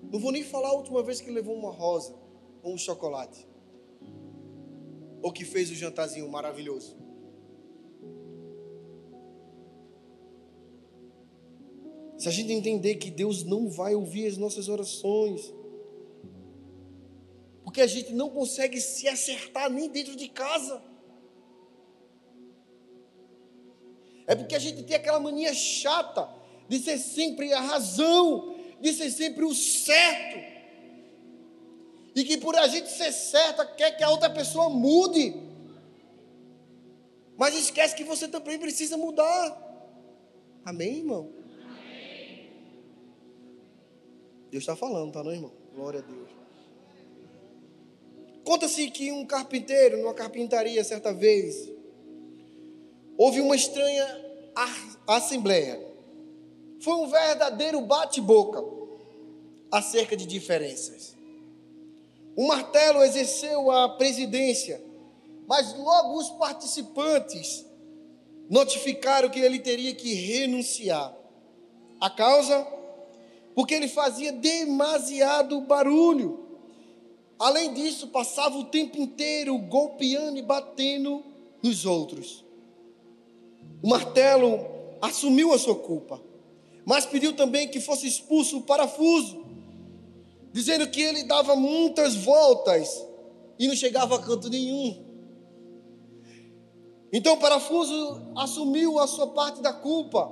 Não 0.01 0.19
vou 0.19 0.31
nem 0.31 0.43
falar 0.43 0.69
a 0.69 0.73
última 0.73 1.03
vez 1.03 1.21
que 1.21 1.29
levou 1.29 1.55
uma 1.55 1.71
rosa 1.71 2.15
ou 2.63 2.73
um 2.73 2.77
chocolate. 2.77 3.47
Ou 5.21 5.31
que 5.31 5.45
fez 5.45 5.69
o 5.69 5.75
jantarzinho 5.75 6.29
maravilhoso. 6.29 6.97
Se 12.17 12.27
a 12.27 12.31
gente 12.31 12.53
entender 12.53 12.95
que 12.95 13.09
Deus 13.09 13.43
não 13.43 13.69
vai 13.69 13.95
ouvir 13.95 14.27
as 14.27 14.37
nossas 14.37 14.69
orações, 14.69 15.53
porque 17.71 17.79
a 17.79 17.87
gente 17.87 18.11
não 18.11 18.29
consegue 18.29 18.81
se 18.81 19.07
acertar 19.07 19.69
nem 19.69 19.87
dentro 19.87 20.13
de 20.13 20.27
casa. 20.27 20.81
É 24.27 24.35
porque 24.35 24.55
a 24.55 24.59
gente 24.59 24.83
tem 24.83 24.97
aquela 24.97 25.21
mania 25.21 25.53
chata 25.53 26.29
de 26.67 26.79
ser 26.79 26.97
sempre 26.97 27.53
a 27.53 27.61
razão, 27.61 28.59
de 28.81 28.91
ser 28.91 29.09
sempre 29.09 29.45
o 29.45 29.55
certo. 29.55 30.37
E 32.13 32.25
que 32.25 32.37
por 32.37 32.57
a 32.57 32.67
gente 32.67 32.89
ser 32.89 33.13
certa, 33.13 33.65
quer 33.65 33.95
que 33.95 34.03
a 34.03 34.09
outra 34.09 34.29
pessoa 34.29 34.69
mude. 34.69 35.33
Mas 37.37 37.55
esquece 37.55 37.95
que 37.95 38.03
você 38.03 38.27
também 38.27 38.59
precisa 38.59 38.97
mudar. 38.97 39.57
Amém, 40.65 40.97
irmão? 40.97 41.31
Amém. 41.63 42.51
Deus 44.51 44.61
está 44.61 44.75
falando, 44.75 45.13
tá, 45.13 45.23
não, 45.23 45.31
irmão? 45.31 45.53
Glória 45.73 46.01
a 46.01 46.03
Deus. 46.03 46.40
Conta-se 48.43 48.89
que 48.89 49.11
um 49.11 49.25
carpinteiro, 49.25 49.97
numa 49.97 50.13
carpintaria 50.13 50.83
certa 50.83 51.13
vez, 51.13 51.71
houve 53.17 53.39
uma 53.39 53.55
estranha 53.55 54.05
assembleia. 55.07 55.79
Foi 56.79 56.93
um 56.95 57.07
verdadeiro 57.07 57.81
bate-boca 57.81 58.63
acerca 59.71 60.17
de 60.17 60.25
diferenças. 60.25 61.15
O 62.35 62.47
martelo 62.47 63.03
exerceu 63.03 63.69
a 63.69 63.89
presidência, 63.89 64.81
mas 65.47 65.77
logo 65.77 66.17
os 66.17 66.29
participantes 66.31 67.65
notificaram 68.49 69.29
que 69.29 69.39
ele 69.39 69.59
teria 69.59 69.93
que 69.93 70.13
renunciar. 70.13 71.15
A 71.99 72.09
causa? 72.09 72.67
Porque 73.53 73.73
ele 73.73 73.87
fazia 73.87 74.31
demasiado 74.31 75.61
barulho. 75.61 76.50
Além 77.41 77.73
disso, 77.73 78.09
passava 78.09 78.55
o 78.55 78.65
tempo 78.65 78.99
inteiro 78.99 79.57
golpeando 79.57 80.37
e 80.37 80.43
batendo 80.43 81.23
nos 81.63 81.87
outros. 81.87 82.45
O 83.81 83.89
martelo 83.89 84.59
assumiu 85.01 85.51
a 85.51 85.57
sua 85.57 85.73
culpa, 85.73 86.21
mas 86.85 87.03
pediu 87.03 87.35
também 87.35 87.67
que 87.67 87.79
fosse 87.79 88.05
expulso 88.05 88.59
o 88.59 88.61
parafuso, 88.61 89.43
dizendo 90.53 90.87
que 90.87 91.01
ele 91.01 91.23
dava 91.23 91.55
muitas 91.55 92.13
voltas 92.13 93.03
e 93.57 93.67
não 93.67 93.75
chegava 93.75 94.17
a 94.17 94.21
canto 94.21 94.47
nenhum. 94.47 95.03
Então 97.11 97.33
o 97.33 97.39
parafuso 97.39 98.21
assumiu 98.37 98.99
a 98.99 99.07
sua 99.07 99.25
parte 99.25 99.63
da 99.63 99.73
culpa, 99.73 100.31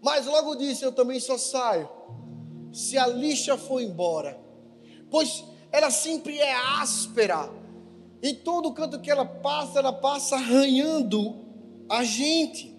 mas 0.00 0.26
logo 0.26 0.54
disse: 0.54 0.84
Eu 0.84 0.92
também 0.92 1.18
só 1.18 1.36
saio 1.36 1.88
se 2.72 2.96
a 2.96 3.08
lixa 3.08 3.58
for 3.58 3.82
embora, 3.82 4.40
pois 5.10 5.57
ela 5.70 5.90
sempre 5.90 6.38
é 6.38 6.54
áspera. 6.80 7.50
Em 8.22 8.34
todo 8.34 8.72
canto 8.72 9.00
que 9.00 9.10
ela 9.10 9.24
passa, 9.24 9.78
ela 9.78 9.92
passa 9.92 10.36
arranhando 10.36 11.36
a 11.88 12.02
gente. 12.02 12.74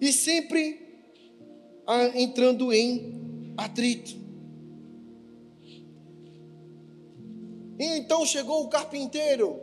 E 0.00 0.12
sempre 0.12 0.80
entrando 2.14 2.72
em 2.72 3.54
atrito. 3.56 4.20
E 7.78 7.84
então 7.98 8.24
chegou 8.26 8.62
o 8.62 8.68
carpinteiro, 8.68 9.58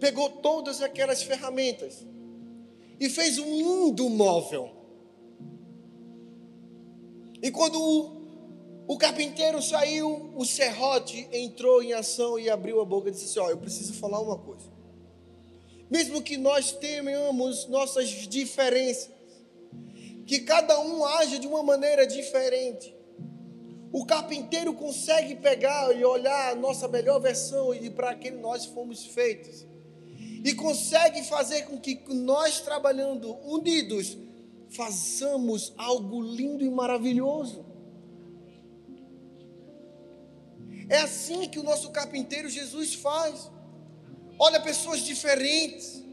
pegou 0.00 0.30
todas 0.30 0.82
aquelas 0.82 1.22
ferramentas 1.22 2.06
e 2.98 3.08
fez 3.08 3.38
um 3.38 3.56
lindo 3.56 4.08
móvel. 4.08 4.70
E 7.42 7.50
quando 7.50 8.25
o, 8.86 8.96
carpinteiro 8.96 9.60
saiu, 9.62 10.32
o 10.34 10.44
serrote 10.44 11.28
entrou 11.32 11.82
em 11.82 11.92
ação 11.92 12.38
e 12.38 12.48
abriu 12.48 12.80
a 12.80 12.84
boca 12.84 13.08
e 13.08 13.12
disse 13.12 13.24
assim: 13.24 13.38
Ó, 13.40 13.50
eu 13.50 13.58
preciso 13.58 13.94
falar 13.94 14.20
uma 14.20 14.38
coisa. 14.38 14.66
Mesmo 15.90 16.20
que 16.22 16.36
nós 16.36 16.72
tenhamos 16.72 17.66
nossas 17.68 18.08
diferenças, 18.08 19.10
que 20.26 20.40
cada 20.40 20.80
um 20.80 21.04
age 21.04 21.38
de 21.38 21.46
uma 21.46 21.62
maneira 21.62 22.06
diferente, 22.06 22.94
o 23.92 24.04
carpinteiro 24.04 24.74
consegue 24.74 25.36
pegar 25.36 25.92
e 25.96 26.04
olhar 26.04 26.52
a 26.52 26.54
nossa 26.54 26.88
melhor 26.88 27.20
versão 27.20 27.74
e 27.74 27.88
para 27.88 28.10
aquele 28.10 28.36
nós 28.36 28.66
fomos 28.66 29.06
feitos. 29.06 29.66
E 30.44 30.54
consegue 30.54 31.22
fazer 31.22 31.62
com 31.62 31.78
que 31.78 32.02
nós 32.08 32.60
trabalhando 32.60 33.36
unidos 33.44 34.16
façamos 34.68 35.72
algo 35.76 36.20
lindo 36.20 36.64
e 36.64 36.70
maravilhoso. 36.70 37.64
É 40.88 40.98
assim 40.98 41.48
que 41.48 41.58
o 41.58 41.62
nosso 41.62 41.90
carpinteiro 41.90 42.48
Jesus 42.48 42.94
faz. 42.94 43.50
Olha 44.38 44.60
pessoas 44.60 45.00
diferentes. 45.00 46.04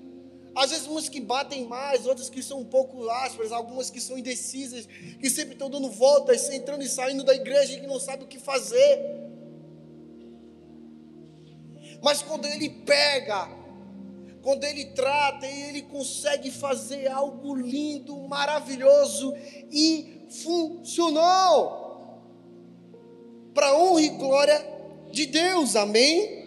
Às 0.56 0.70
vezes 0.70 0.88
umas 0.88 1.10
que 1.10 1.20
batem 1.20 1.66
mais, 1.66 2.06
outras 2.06 2.30
que 2.30 2.44
são 2.44 2.60
um 2.60 2.66
pouco 2.66 3.10
ásperas, 3.10 3.52
algumas 3.52 3.90
que 3.90 4.00
são 4.00 4.18
indecisas, 4.18 4.86
que 5.20 5.30
sempre 5.30 5.54
estão 5.54 5.70
dando 5.70 5.90
voltas, 5.90 6.50
entrando 6.50 6.84
e 6.84 6.90
saindo 6.90 7.24
da 7.24 7.34
igreja 7.34 7.74
e 7.74 7.82
que 7.82 7.88
não 7.88 8.00
sabem 8.00 8.26
o 8.26 8.28
que 8.28 8.40
fazer. 8.40 9.24
Mas 12.04 12.22
quando 12.22 12.46
ele 12.46 12.70
pega, 12.70 13.50
quando 14.44 14.64
ele 14.64 14.86
trata 14.86 15.48
ele 15.48 15.82
consegue 15.84 16.52
fazer 16.52 17.08
algo 17.08 17.56
lindo, 17.56 18.16
maravilhoso 18.28 19.34
e 19.72 20.28
funcional 20.30 21.83
para 23.54 23.78
honra 23.78 24.02
e 24.02 24.10
glória 24.10 24.66
de 25.12 25.26
Deus. 25.26 25.76
Amém? 25.76 26.44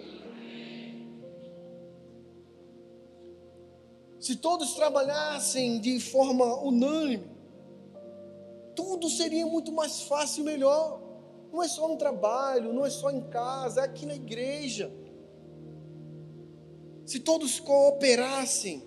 Se 4.19 4.35
todos 4.35 4.75
trabalhassem 4.75 5.81
de 5.81 6.01
forma 6.01 6.61
unânime, 6.61 7.31
tudo 8.75 9.09
seria 9.09 9.47
muito 9.47 9.71
mais 9.71 10.03
fácil 10.03 10.43
e 10.43 10.45
melhor. 10.45 11.01
Não 11.53 11.63
é 11.63 11.69
só 11.69 11.87
no 11.87 11.97
trabalho, 11.97 12.73
não 12.73 12.85
é 12.85 12.91
só 12.91 13.11
em 13.11 13.23
casa, 13.23 13.83
é 13.83 13.85
aqui 13.85 14.05
na 14.05 14.17
igreja. 14.17 14.93
Se 17.05 17.21
todos 17.21 17.61
cooperassem, 17.61 18.83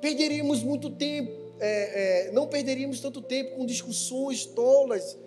perderíamos 0.00 0.62
muito 0.62 0.88
tempo, 0.90 1.32
é, 1.58 2.28
é, 2.28 2.32
não 2.32 2.46
perderíamos 2.46 3.00
tanto 3.00 3.20
tempo 3.20 3.56
com 3.56 3.66
discussões 3.66 4.46
tolas, 4.46 5.18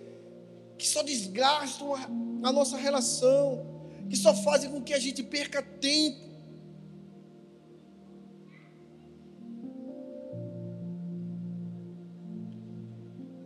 que 0.78 0.86
só 0.86 1.02
desgastam 1.02 1.94
a, 1.94 2.04
a 2.48 2.52
nossa 2.52 2.76
relação, 2.76 3.66
que 4.08 4.16
só 4.16 4.34
fazem 4.34 4.70
com 4.70 4.82
que 4.82 4.92
a 4.92 4.98
gente 4.98 5.22
perca 5.22 5.62
tempo 5.62 6.34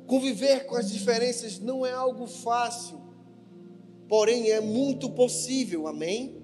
Conviver 0.08 0.64
com 0.64 0.74
as 0.74 0.90
diferenças 0.90 1.60
não 1.60 1.84
é 1.84 1.92
algo 1.92 2.26
fácil, 2.26 2.98
porém 4.08 4.50
é 4.50 4.58
muito 4.58 5.10
possível, 5.10 5.86
amém? 5.86 6.34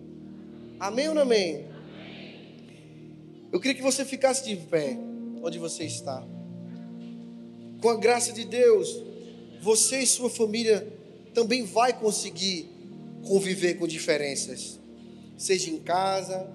Amém 0.78 1.08
ou 1.08 1.14
não 1.14 1.22
amém? 1.22 1.64
Eu 3.50 3.58
queria 3.58 3.74
que 3.74 3.82
você 3.82 4.04
ficasse 4.04 4.44
de 4.44 4.54
pé, 4.54 4.98
onde 5.42 5.58
você 5.58 5.84
está. 5.84 6.22
Com 7.80 7.88
a 7.88 7.96
graça 7.96 8.34
de 8.34 8.44
Deus, 8.44 9.02
você 9.60 10.00
e 10.00 10.06
sua 10.06 10.30
família 10.30 10.86
também 11.32 11.64
vai 11.64 11.92
conseguir 11.92 12.70
conviver 13.26 13.74
com 13.74 13.86
diferenças, 13.86 14.78
seja 15.36 15.70
em 15.70 15.78
casa, 15.78 16.46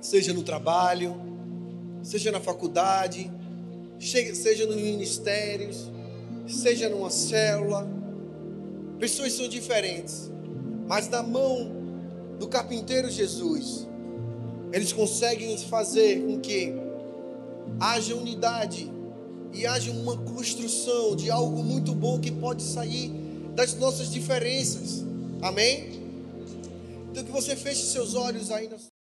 seja 0.00 0.32
no 0.32 0.42
trabalho, 0.42 1.14
seja 2.02 2.30
na 2.30 2.40
faculdade, 2.40 3.30
seja 3.98 4.66
nos 4.66 4.76
ministérios, 4.76 5.90
seja 6.46 6.88
numa 6.88 7.10
célula. 7.10 7.88
Pessoas 8.98 9.32
são 9.32 9.48
diferentes, 9.48 10.30
mas 10.86 11.08
na 11.08 11.22
mão 11.22 11.70
do 12.38 12.48
carpinteiro 12.48 13.08
Jesus, 13.08 13.86
eles 14.72 14.92
conseguem 14.92 15.56
fazer 15.56 16.22
com 16.22 16.40
que 16.40 16.74
haja 17.80 18.14
unidade 18.16 18.91
e 19.52 19.66
haja 19.66 19.90
uma 19.90 20.16
construção 20.16 21.14
de 21.14 21.30
algo 21.30 21.62
muito 21.62 21.94
bom 21.94 22.18
que 22.18 22.30
pode 22.30 22.62
sair 22.62 23.10
das 23.54 23.74
nossas 23.74 24.10
diferenças. 24.10 25.04
Amém? 25.40 26.00
Então 27.10 27.24
que 27.24 27.30
você 27.30 27.54
feche 27.54 27.84
seus 27.84 28.14
olhos 28.14 28.50
aí 28.50 28.68
na 28.68 28.78